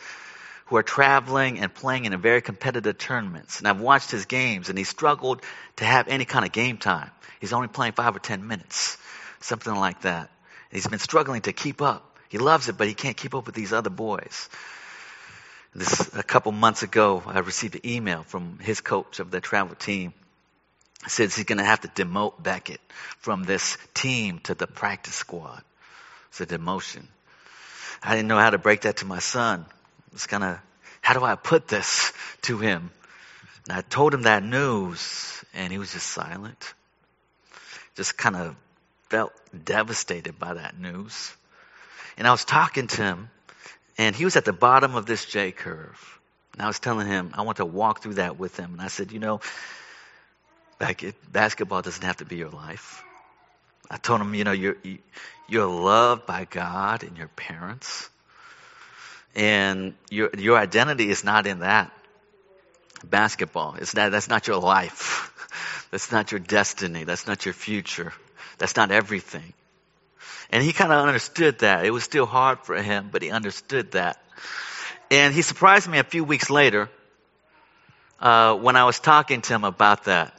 who 0.67 0.77
are 0.77 0.83
traveling 0.83 1.59
and 1.59 1.73
playing 1.73 2.05
in 2.05 2.13
a 2.13 2.17
very 2.17 2.41
competitive 2.41 2.97
tournaments. 2.97 3.59
And 3.59 3.67
I've 3.67 3.81
watched 3.81 4.09
his 4.11 4.25
games 4.25 4.69
and 4.69 4.77
he 4.77 4.85
struggled 4.85 5.41
to 5.77 5.85
have 5.85 6.07
any 6.07 6.23
kind 6.23 6.45
of 6.45 6.53
game 6.53 6.77
time. 6.77 7.11
He's 7.41 7.51
only 7.51 7.67
playing 7.67 7.93
five 7.93 8.15
or 8.15 8.19
ten 8.19 8.47
minutes, 8.47 8.97
something 9.41 9.75
like 9.75 10.01
that. 10.01 10.29
And 10.71 10.77
he's 10.77 10.87
been 10.87 10.99
struggling 10.99 11.41
to 11.41 11.53
keep 11.53 11.81
up. 11.81 12.17
He 12.29 12.37
loves 12.37 12.69
it, 12.69 12.77
but 12.77 12.87
he 12.87 12.93
can't 12.93 13.17
keep 13.17 13.35
up 13.35 13.45
with 13.45 13.55
these 13.55 13.73
other 13.73 13.89
boys. 13.89 14.49
This, 15.75 16.13
a 16.15 16.23
couple 16.23 16.51
months 16.53 16.83
ago, 16.83 17.21
I 17.25 17.39
received 17.39 17.75
an 17.75 17.85
email 17.85 18.23
from 18.23 18.59
his 18.59 18.81
coach 18.81 19.19
of 19.19 19.29
the 19.29 19.41
travel 19.41 19.75
team 19.75 20.13
says 21.05 21.35
he's 21.35 21.45
going 21.45 21.59
to 21.59 21.63
have 21.63 21.81
to 21.81 21.87
demote 21.89 22.41
Beckett 22.41 22.81
from 23.19 23.43
this 23.43 23.77
team 23.93 24.39
to 24.39 24.55
the 24.55 24.67
practice 24.67 25.15
squad. 25.15 25.61
It's 26.29 26.41
a 26.41 26.45
demotion. 26.45 27.05
I 28.01 28.15
didn't 28.15 28.27
know 28.27 28.39
how 28.39 28.49
to 28.49 28.57
break 28.57 28.81
that 28.81 28.97
to 28.97 29.05
my 29.05 29.19
son. 29.19 29.65
It's 30.13 30.27
kind 30.27 30.43
of, 30.43 30.59
how 31.01 31.13
do 31.13 31.23
I 31.23 31.35
put 31.35 31.67
this 31.67 32.11
to 32.43 32.57
him? 32.57 32.91
And 33.67 33.77
I 33.77 33.81
told 33.81 34.13
him 34.13 34.23
that 34.23 34.43
news, 34.43 35.43
and 35.53 35.71
he 35.71 35.77
was 35.77 35.93
just 35.93 36.07
silent. 36.07 36.73
Just 37.95 38.17
kind 38.17 38.35
of 38.35 38.55
felt 39.09 39.33
devastated 39.63 40.37
by 40.37 40.55
that 40.55 40.79
news. 40.79 41.33
And 42.17 42.27
I 42.27 42.31
was 42.31 42.45
talking 42.45 42.87
to 42.87 43.01
him, 43.01 43.29
and 43.97 44.15
he 44.15 44.25
was 44.25 44.35
at 44.35 44.45
the 44.45 44.53
bottom 44.53 44.95
of 44.95 45.05
this 45.05 45.25
J 45.25 45.51
curve. 45.51 46.19
And 46.53 46.61
I 46.61 46.67
was 46.67 46.79
telling 46.79 47.07
him, 47.07 47.31
I 47.33 47.43
want 47.43 47.57
to 47.57 47.65
walk 47.65 48.01
through 48.01 48.15
that 48.15 48.39
with 48.39 48.57
him. 48.57 48.73
And 48.73 48.81
I 48.81 48.87
said, 48.87 49.11
you 49.11 49.19
know, 49.19 49.41
basketball 50.79 51.81
doesn't 51.81 52.03
have 52.03 52.17
to 52.17 52.25
be 52.25 52.35
your 52.35 52.49
life. 52.49 53.03
I 53.89 53.97
told 53.97 54.21
him, 54.21 54.33
you 54.33 54.43
know, 54.43 54.51
you're, 54.51 54.77
you're 55.47 55.67
loved 55.67 56.25
by 56.25 56.45
God 56.45 57.03
and 57.03 57.17
your 57.17 57.29
parents. 57.29 58.09
And 59.35 59.93
your, 60.09 60.29
your 60.37 60.57
identity 60.57 61.09
is 61.09 61.23
not 61.23 61.47
in 61.47 61.59
that. 61.59 61.91
Basketball. 63.03 63.75
It's 63.75 63.95
not, 63.95 64.11
that's 64.11 64.29
not 64.29 64.47
your 64.47 64.59
life. 64.59 65.33
That's 65.91 66.11
not 66.11 66.33
your 66.33 66.39
destiny. 66.41 67.05
That's 67.05 67.27
not 67.27 67.45
your 67.45 67.53
future. 67.53 68.11
That's 68.57 68.75
not 68.75 68.91
everything. 68.91 69.53
And 70.51 70.61
he 70.61 70.73
kind 70.73 70.91
of 70.91 71.07
understood 71.07 71.59
that. 71.59 71.85
It 71.85 71.91
was 71.91 72.03
still 72.03 72.25
hard 72.25 72.59
for 72.59 72.75
him, 72.75 73.07
but 73.09 73.21
he 73.21 73.31
understood 73.31 73.91
that. 73.91 74.21
And 75.09 75.33
he 75.33 75.41
surprised 75.41 75.87
me 75.87 75.99
a 75.99 76.03
few 76.03 76.25
weeks 76.25 76.49
later 76.49 76.89
uh, 78.19 78.55
when 78.55 78.75
I 78.75 78.83
was 78.83 78.99
talking 78.99 79.41
to 79.41 79.53
him 79.53 79.63
about 79.63 80.05
that. 80.05 80.33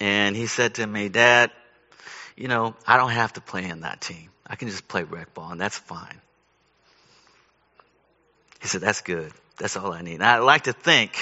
And 0.00 0.34
he 0.34 0.46
said 0.46 0.74
to 0.76 0.86
me, 0.86 1.08
Dad, 1.08 1.50
you 2.36 2.48
know, 2.48 2.74
I 2.86 2.96
don't 2.96 3.10
have 3.10 3.34
to 3.34 3.40
play 3.40 3.64
in 3.64 3.80
that 3.80 4.00
team. 4.00 4.30
I 4.46 4.56
can 4.56 4.68
just 4.68 4.88
play 4.88 5.04
rec 5.04 5.34
ball, 5.34 5.52
and 5.52 5.60
that's 5.60 5.78
fine. 5.78 6.20
He 8.60 8.68
said, 8.68 8.80
That's 8.80 9.02
good. 9.02 9.32
That's 9.58 9.76
all 9.76 9.92
I 9.92 10.02
need. 10.02 10.14
And 10.14 10.24
I 10.24 10.38
like 10.38 10.62
to 10.62 10.72
think 10.72 11.16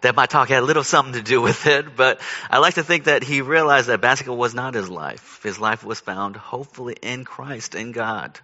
that 0.00 0.16
my 0.16 0.26
talk 0.26 0.48
had 0.48 0.62
a 0.62 0.66
little 0.66 0.84
something 0.84 1.14
to 1.14 1.22
do 1.22 1.40
with 1.40 1.66
it, 1.66 1.94
but 1.94 2.20
I 2.50 2.58
like 2.58 2.74
to 2.74 2.82
think 2.82 3.04
that 3.04 3.22
he 3.22 3.42
realized 3.42 3.88
that 3.88 4.00
basketball 4.00 4.36
was 4.36 4.54
not 4.54 4.74
his 4.74 4.88
life. 4.88 5.40
His 5.42 5.58
life 5.58 5.84
was 5.84 6.00
found 6.00 6.36
hopefully 6.36 6.96
in 7.02 7.24
Christ, 7.24 7.74
in 7.74 7.92
God. 7.92 8.38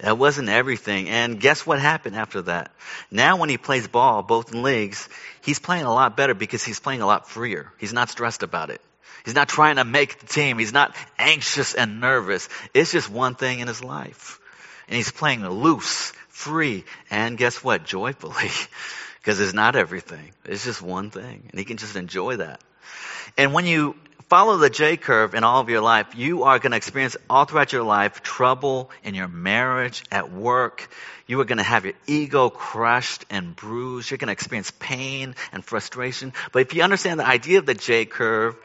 That 0.00 0.18
wasn't 0.18 0.48
everything. 0.48 1.08
And 1.08 1.40
guess 1.40 1.64
what 1.66 1.78
happened 1.78 2.16
after 2.16 2.42
that? 2.42 2.72
Now 3.10 3.36
when 3.36 3.48
he 3.48 3.58
plays 3.58 3.86
ball, 3.86 4.22
both 4.22 4.52
in 4.52 4.62
leagues, 4.62 5.08
he's 5.42 5.58
playing 5.58 5.84
a 5.84 5.94
lot 5.94 6.16
better 6.16 6.34
because 6.34 6.64
he's 6.64 6.80
playing 6.80 7.00
a 7.00 7.06
lot 7.06 7.28
freer. 7.28 7.72
He's 7.78 7.92
not 7.92 8.10
stressed 8.10 8.42
about 8.42 8.70
it. 8.70 8.80
He's 9.24 9.34
not 9.34 9.48
trying 9.48 9.76
to 9.76 9.84
make 9.84 10.18
the 10.20 10.26
team. 10.26 10.58
He's 10.58 10.72
not 10.72 10.94
anxious 11.18 11.74
and 11.74 12.00
nervous. 12.00 12.48
It's 12.74 12.92
just 12.92 13.08
one 13.08 13.34
thing 13.36 13.60
in 13.60 13.68
his 13.68 13.82
life. 13.82 14.40
And 14.88 14.96
he's 14.96 15.10
playing 15.10 15.46
loose, 15.46 16.12
free, 16.28 16.84
and 17.10 17.38
guess 17.38 17.64
what? 17.64 17.84
Joyfully. 17.84 18.50
Because 19.20 19.40
it's 19.40 19.54
not 19.54 19.74
everything. 19.74 20.32
It's 20.44 20.66
just 20.66 20.82
one 20.82 21.08
thing. 21.08 21.48
And 21.48 21.58
he 21.58 21.64
can 21.64 21.78
just 21.78 21.96
enjoy 21.96 22.36
that. 22.36 22.60
And 23.36 23.52
when 23.52 23.66
you 23.66 23.96
follow 24.28 24.56
the 24.56 24.70
J 24.70 24.96
curve 24.96 25.34
in 25.34 25.44
all 25.44 25.60
of 25.60 25.68
your 25.68 25.80
life, 25.80 26.14
you 26.16 26.44
are 26.44 26.58
going 26.58 26.72
to 26.72 26.76
experience 26.76 27.16
all 27.28 27.44
throughout 27.44 27.72
your 27.72 27.82
life 27.82 28.22
trouble 28.22 28.90
in 29.02 29.14
your 29.14 29.28
marriage, 29.28 30.02
at 30.10 30.32
work. 30.32 30.88
You 31.26 31.40
are 31.40 31.44
going 31.44 31.58
to 31.58 31.64
have 31.64 31.84
your 31.84 31.94
ego 32.06 32.50
crushed 32.50 33.24
and 33.30 33.54
bruised. 33.54 34.10
You're 34.10 34.18
going 34.18 34.28
to 34.28 34.32
experience 34.32 34.72
pain 34.78 35.34
and 35.52 35.64
frustration. 35.64 36.32
But 36.52 36.60
if 36.62 36.74
you 36.74 36.82
understand 36.82 37.20
the 37.20 37.26
idea 37.26 37.58
of 37.58 37.66
the 37.66 37.74
J 37.74 38.04
curve, 38.04 38.56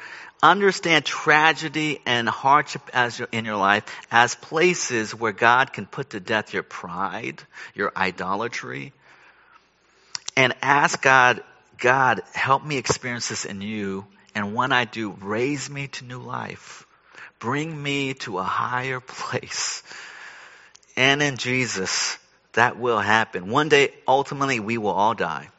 understand 0.42 1.06
tragedy 1.06 2.02
and 2.06 2.28
hardship 2.28 2.82
as 2.94 3.22
in 3.32 3.46
your 3.46 3.58
life 3.58 3.84
as 4.10 4.36
places 4.36 5.14
where 5.14 5.34
God 5.34 5.74
can 5.74 5.86
put 5.86 6.12
to 6.12 6.20
death 6.20 6.54
your 6.54 6.64
pride, 6.64 7.42
your 7.76 7.92
idolatry, 7.96 8.94
and 10.36 10.54
ask 10.62 11.02
God, 11.02 11.44
God, 11.80 12.22
help 12.34 12.64
me 12.64 12.78
experience 12.78 13.30
this 13.30 13.46
in 13.46 13.62
you. 13.62 14.06
And 14.36 14.54
when 14.54 14.72
I 14.72 14.86
do, 14.86 15.12
raise 15.22 15.70
me 15.70 15.88
to 15.88 16.06
new 16.06 16.20
life. 16.20 16.86
Bring 17.40 17.82
me 17.82 18.14
to 18.16 18.38
a 18.38 18.44
higher 18.44 19.00
place. 19.00 19.82
And 20.96 21.24
in 21.24 21.38
Jesus, 21.38 22.18
that 22.54 22.78
will 22.78 23.00
happen. 23.00 23.50
One 23.50 23.70
day, 23.70 23.94
ultimately, 24.08 24.60
we 24.60 24.78
will 24.78 24.92
all 24.92 25.14
die. 25.14 25.50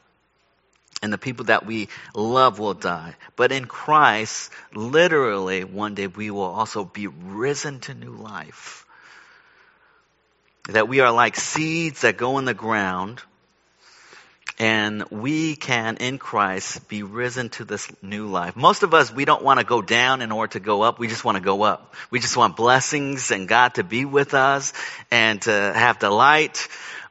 And 1.01 1.11
the 1.11 1.17
people 1.17 1.45
that 1.45 1.65
we 1.65 1.89
love 2.13 2.59
will 2.59 2.75
die. 2.75 3.15
But 3.35 3.51
in 3.51 3.65
Christ, 3.65 4.51
literally, 4.73 5.63
one 5.63 5.95
day 5.95 6.05
we 6.05 6.29
will 6.29 6.43
also 6.43 6.85
be 6.85 7.07
risen 7.07 7.79
to 7.81 7.95
new 7.95 8.11
life. 8.11 8.85
That 10.69 10.87
we 10.87 10.99
are 10.99 11.11
like 11.11 11.35
seeds 11.35 12.01
that 12.01 12.17
go 12.17 12.37
in 12.37 12.45
the 12.45 12.53
ground 12.53 13.23
and 14.61 15.03
we 15.09 15.55
can, 15.55 15.97
in 15.97 16.19
Christ, 16.19 16.87
be 16.87 17.01
risen 17.01 17.49
to 17.49 17.65
this 17.65 17.91
new 18.03 18.27
life. 18.27 18.55
Most 18.55 18.83
of 18.83 18.93
us, 18.93 19.11
we 19.11 19.25
don't 19.25 19.43
want 19.43 19.59
to 19.59 19.65
go 19.65 19.81
down 19.81 20.21
in 20.21 20.31
order 20.31 20.53
to 20.53 20.59
go 20.59 20.83
up. 20.83 20.99
We 20.99 21.07
just 21.07 21.25
want 21.25 21.37
to 21.37 21.43
go 21.43 21.63
up. 21.63 21.95
We 22.11 22.19
just 22.19 22.37
want 22.37 22.55
blessings 22.55 23.31
and 23.31 23.47
God 23.47 23.73
to 23.75 23.83
be 23.83 24.05
with 24.05 24.35
us 24.35 24.73
and 25.09 25.41
to 25.41 25.51
have 25.51 25.97
delight. 25.97 26.67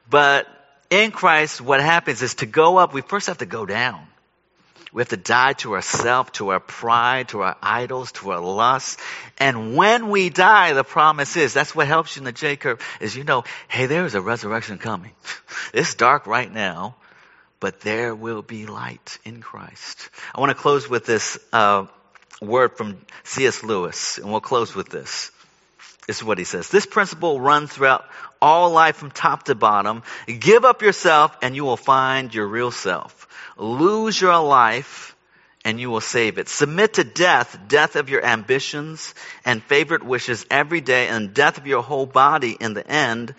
But 0.09 0.47
in 0.89 1.11
Christ, 1.11 1.59
what 1.59 1.81
happens 1.81 2.21
is 2.21 2.35
to 2.35 2.45
go 2.45 2.77
up, 2.77 2.93
we 2.93 3.01
first 3.01 3.27
have 3.27 3.39
to 3.39 3.45
go 3.45 3.65
down. 3.65 4.07
We 4.93 5.01
have 5.01 5.09
to 5.09 5.17
die 5.17 5.51
to 5.53 5.73
ourselves, 5.73 6.31
to 6.35 6.49
our 6.51 6.61
pride, 6.61 7.29
to 7.29 7.41
our 7.41 7.57
idols, 7.61 8.13
to 8.13 8.31
our 8.31 8.39
lusts. 8.39 8.95
And 9.39 9.75
when 9.75 10.09
we 10.09 10.29
die, 10.29 10.71
the 10.71 10.85
promise 10.85 11.35
is, 11.35 11.53
that's 11.53 11.75
what 11.75 11.87
helps 11.87 12.15
you 12.15 12.21
in 12.21 12.23
the 12.23 12.31
J 12.31 12.55
curve, 12.55 12.79
is 13.01 13.13
you 13.13 13.25
know, 13.25 13.43
hey, 13.67 13.87
there 13.87 14.05
is 14.05 14.15
a 14.15 14.21
resurrection 14.21 14.77
coming. 14.77 15.11
it's 15.73 15.95
dark 15.95 16.27
right 16.27 16.49
now 16.49 16.95
but 17.61 17.79
there 17.79 18.13
will 18.13 18.41
be 18.41 18.65
light 18.65 19.19
in 19.23 19.39
Christ. 19.39 20.09
I 20.35 20.41
want 20.41 20.49
to 20.49 20.55
close 20.55 20.89
with 20.89 21.05
this 21.05 21.39
uh, 21.53 21.85
word 22.41 22.75
from 22.75 22.97
C.S. 23.23 23.63
Lewis, 23.63 24.17
and 24.17 24.29
we'll 24.29 24.41
close 24.41 24.75
with 24.75 24.89
this. 24.89 25.31
This 26.07 26.17
is 26.17 26.23
what 26.23 26.39
he 26.39 26.43
says. 26.43 26.67
This 26.67 26.87
principle 26.87 27.39
runs 27.39 27.71
throughout 27.71 28.03
all 28.41 28.71
life 28.71 28.95
from 28.95 29.11
top 29.11 29.43
to 29.43 29.55
bottom. 29.55 30.01
Give 30.25 30.65
up 30.65 30.81
yourself 30.81 31.37
and 31.43 31.55
you 31.55 31.63
will 31.63 31.77
find 31.77 32.33
your 32.33 32.47
real 32.47 32.71
self. 32.71 33.27
Lose 33.55 34.19
your 34.19 34.37
life 34.41 35.15
and 35.63 35.79
you 35.79 35.91
will 35.91 36.01
save 36.01 36.39
it. 36.39 36.49
Submit 36.49 36.95
to 36.95 37.03
death, 37.03 37.57
death 37.67 37.95
of 37.95 38.09
your 38.09 38.25
ambitions 38.25 39.13
and 39.45 39.61
favorite 39.61 40.03
wishes 40.03 40.43
every 40.49 40.81
day 40.81 41.07
and 41.07 41.35
death 41.35 41.59
of 41.59 41.67
your 41.67 41.83
whole 41.83 42.07
body 42.07 42.57
in 42.59 42.73
the 42.73 42.85
end 42.85 43.35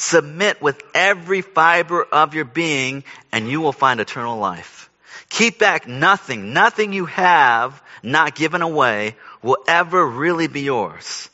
Submit 0.00 0.62
with 0.62 0.82
every 0.94 1.42
fiber 1.42 2.02
of 2.02 2.32
your 2.32 2.46
being 2.46 3.04
and 3.32 3.50
you 3.50 3.60
will 3.60 3.74
find 3.74 4.00
eternal 4.00 4.38
life. 4.38 4.88
Keep 5.28 5.58
back 5.58 5.86
nothing. 5.86 6.54
Nothing 6.54 6.94
you 6.94 7.04
have 7.04 7.82
not 8.02 8.34
given 8.34 8.62
away 8.62 9.14
will 9.42 9.58
ever 9.68 10.02
really 10.06 10.46
be 10.46 10.62
yours. 10.62 11.28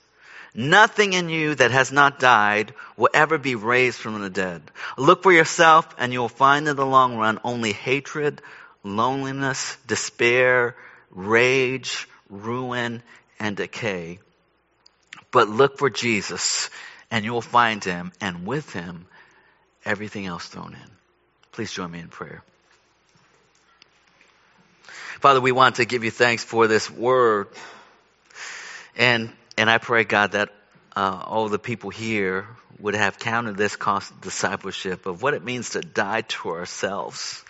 Nothing 0.52 1.12
in 1.12 1.28
you 1.28 1.54
that 1.54 1.70
has 1.70 1.92
not 1.92 2.18
died 2.18 2.74
will 2.96 3.08
ever 3.14 3.38
be 3.38 3.54
raised 3.54 3.98
from 3.98 4.20
the 4.20 4.30
dead. 4.30 4.62
Look 4.98 5.22
for 5.22 5.30
yourself 5.30 5.86
and 5.96 6.12
you 6.12 6.18
will 6.18 6.28
find 6.28 6.66
in 6.66 6.74
the 6.74 6.84
long 6.84 7.16
run 7.16 7.38
only 7.44 7.70
hatred, 7.70 8.42
loneliness, 8.82 9.76
despair, 9.86 10.74
rage, 11.12 12.08
ruin, 12.28 13.00
and 13.38 13.56
decay. 13.56 14.18
But 15.30 15.48
look 15.48 15.78
for 15.78 15.88
Jesus 15.88 16.68
and 17.10 17.24
you 17.24 17.32
will 17.32 17.42
find 17.42 17.82
him, 17.82 18.12
and 18.20 18.46
with 18.46 18.72
him, 18.72 19.06
everything 19.84 20.26
else 20.26 20.46
thrown 20.46 20.74
in. 20.74 20.90
Please 21.52 21.72
join 21.72 21.90
me 21.90 22.00
in 22.00 22.08
prayer. 22.08 22.42
Father, 25.20 25.40
we 25.40 25.52
want 25.52 25.76
to 25.76 25.84
give 25.84 26.04
you 26.04 26.10
thanks 26.10 26.44
for 26.44 26.66
this 26.66 26.90
word. 26.90 27.48
And, 28.96 29.32
and 29.56 29.70
I 29.70 29.78
pray, 29.78 30.04
God, 30.04 30.32
that 30.32 30.50
uh, 30.94 31.22
all 31.24 31.48
the 31.48 31.58
people 31.58 31.90
here 31.90 32.46
would 32.78 32.94
have 32.94 33.18
counted 33.18 33.56
this 33.56 33.76
cost 33.76 34.10
of 34.10 34.20
discipleship 34.20 35.06
of 35.06 35.22
what 35.22 35.34
it 35.34 35.42
means 35.42 35.70
to 35.70 35.80
die 35.80 36.20
to 36.22 36.50
ourselves, 36.50 37.42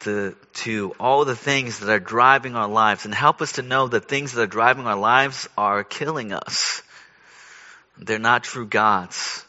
to, 0.00 0.34
to 0.54 0.92
all 0.98 1.24
the 1.24 1.36
things 1.36 1.78
that 1.78 1.88
are 1.88 2.00
driving 2.00 2.56
our 2.56 2.68
lives, 2.68 3.04
and 3.04 3.14
help 3.14 3.40
us 3.40 3.52
to 3.52 3.62
know 3.62 3.86
that 3.86 4.08
things 4.08 4.32
that 4.32 4.42
are 4.42 4.46
driving 4.46 4.86
our 4.86 4.98
lives 4.98 5.48
are 5.56 5.84
killing 5.84 6.32
us. 6.32 6.82
They're 8.00 8.18
not 8.18 8.44
true 8.44 8.66
gods. 8.66 9.44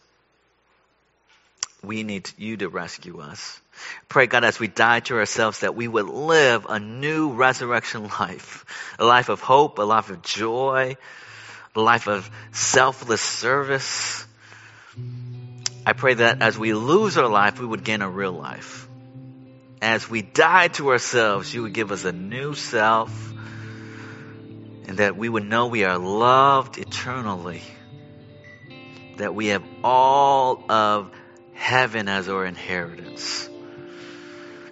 We 1.82 2.04
need 2.04 2.30
you 2.38 2.58
to 2.58 2.70
rescue 2.70 3.22
us. 3.22 3.60
Pray, 4.10 4.28
God, 4.28 4.44
as 4.44 4.60
we 4.60 4.68
die 4.68 5.00
to 5.02 5.16
ourselves, 5.16 5.62
that 5.62 5.74
we 5.74 5.88
would 5.88 6.08
live 6.08 6.68
a 6.70 6.80
new 6.80 7.32
resurrection 7.32 8.10
life. 8.20 8.66
A 9.00 9.06
life 9.06 9.30
of 9.30 9.40
hope, 9.40 9.80
a 9.80 9.84
life 9.84 10.10
of 10.10 10.22
joy, 10.22 10.98
a 11.76 11.82
life 11.82 12.08
of 12.08 12.30
selfless 12.52 13.22
service. 13.22 14.28
I 15.86 15.94
pray 15.94 16.16
that 16.16 16.42
as 16.42 16.60
we 16.60 16.74
lose 16.74 17.18
our 17.18 17.30
life, 17.30 17.60
we 17.60 17.66
would 17.66 17.84
gain 17.84 18.02
a 18.02 18.10
real 18.10 18.34
life. 18.34 18.88
As 19.82 20.08
we 20.08 20.22
die 20.22 20.68
to 20.68 20.90
ourselves, 20.90 21.52
you 21.52 21.64
would 21.64 21.74
give 21.74 21.92
us 21.92 22.04
a 22.04 22.12
new 22.12 22.54
self, 22.54 23.34
and 24.88 24.98
that 24.98 25.18
we 25.18 25.28
would 25.28 25.46
know 25.46 25.68
we 25.68 25.86
are 25.86 25.98
loved 25.98 26.78
eternally 26.78 27.64
that 29.22 29.34
we 29.36 29.48
have 29.48 29.63
all 29.84 30.63
of 30.69 31.12
heaven 31.54 32.08
as 32.08 32.28
our 32.28 32.46
inheritance. 32.46 33.50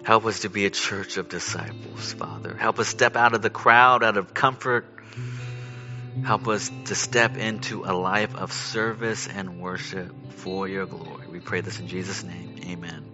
Help 0.02 0.26
us 0.26 0.40
to 0.40 0.48
be 0.48 0.66
a 0.66 0.70
church 0.70 1.16
of 1.18 1.28
disciples, 1.28 2.12
Father. 2.14 2.54
Help 2.54 2.78
us 2.78 2.88
step 2.88 3.16
out 3.16 3.34
of 3.34 3.42
the 3.42 3.50
crowd, 3.50 4.02
out 4.02 4.16
of 4.16 4.34
comfort. 4.34 4.86
Help 6.24 6.48
us 6.48 6.70
to 6.86 6.94
step 6.94 7.36
into 7.36 7.84
a 7.84 7.94
life 7.94 8.34
of 8.34 8.52
service 8.52 9.28
and 9.28 9.60
worship 9.60 10.12
for 10.32 10.66
your 10.66 10.86
glory. 10.86 11.26
We 11.28 11.40
pray 11.40 11.60
this 11.60 11.78
in 11.78 11.86
Jesus' 11.86 12.24
name. 12.24 12.56
Amen. 12.64 13.09